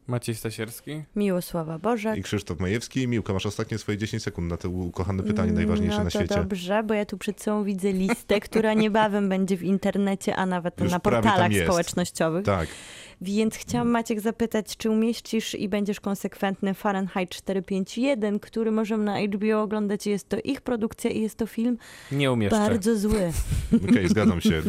[0.08, 1.04] Maciej Stasierski?
[1.16, 2.18] Miłosława Bożek.
[2.18, 3.08] I Krzysztof Majewski.
[3.08, 6.36] Miłka, masz ostatnie swoje 10 sekund na to ukochane pytanie, najważniejsze no na to świecie.
[6.36, 10.80] dobrze, bo ja tu przed sobą widzę listę, która niebawem będzie w internecie, a nawet
[10.80, 12.46] Już na portalach społecznościowych.
[12.46, 12.68] Tak.
[13.22, 19.62] Więc chciałam Maciek zapytać, czy umieścisz i będziesz konsekwentny Fahrenheit 451, który możemy na HBO
[19.62, 20.08] oglądać.
[20.08, 21.78] Jest to ich produkcja i jest to film
[22.12, 22.58] Nie umieszczę.
[22.58, 23.32] bardzo zły.
[23.90, 24.62] Okej, zgadzam się.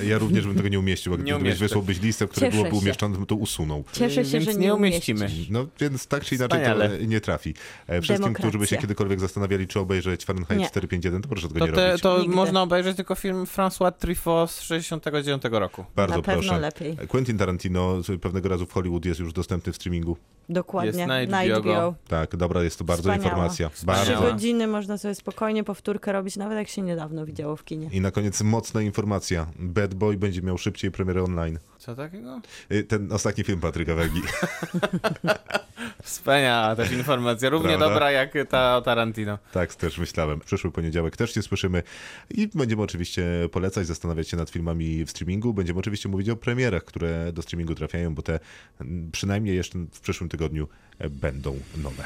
[0.00, 1.64] E, Ja również bym tego nie umieścił, Nie gdybyś umieszczę.
[1.64, 2.82] wysłałbyś listę, która Cieszę byłoby się.
[2.82, 3.84] umieszczona, bym to usunął.
[3.92, 5.28] Cieszę się, Więc że nie umieścimy.
[5.50, 6.98] No więc tak czy inaczej Wspaniale.
[6.98, 7.54] to nie trafi.
[7.86, 8.78] E, Wszystkim, którzy by się Demokracja.
[8.80, 10.66] kiedykolwiek zastanawiali, czy obejrzeć Fahrenheit Nie.
[10.66, 12.02] 451, to proszę tego To, nie te, robić.
[12.02, 12.34] to Nigdy.
[12.36, 15.84] można obejrzeć tylko film François Truffaut z 69 roku.
[15.96, 16.60] Bardzo Na pewno proszę.
[16.60, 16.96] lepiej.
[17.08, 20.16] Quentin Tarantino Podobno pewnego razu w Hollywood jest już dostępny w streamingu.
[20.48, 21.06] Dokładnie.
[21.06, 21.94] Jest na HBO Go.
[22.08, 23.24] Tak, dobra, jest to bardzo Wspaniała.
[23.24, 23.70] informacja.
[23.70, 27.88] Trzy godziny można sobie spokojnie powtórkę robić, nawet jak się niedawno widziało w kinie.
[27.92, 29.46] I na koniec mocna informacja.
[29.58, 31.58] Bad Boy będzie miał szybciej premierę online.
[31.84, 32.40] Co takiego?
[32.72, 34.22] Y, Ten ostatni film Patryka Wegi.
[36.02, 37.88] Wspaniała też informacja, równie Prawda?
[37.88, 39.38] dobra jak ta o Tarantino.
[39.52, 40.40] Tak, też myślałem.
[40.40, 41.82] Przyszły poniedziałek też się słyszymy
[42.30, 45.54] i będziemy oczywiście polecać, zastanawiać się nad filmami w streamingu.
[45.54, 48.38] Będziemy oczywiście mówić o premierach, które do streamingu trafiają, bo te
[49.12, 50.68] przynajmniej jeszcze w przyszłym tygodniu
[50.98, 52.04] e, będą nowe.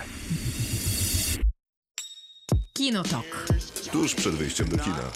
[2.73, 3.47] Kinotok.
[3.93, 5.11] Tuż przed wyjściem do kina.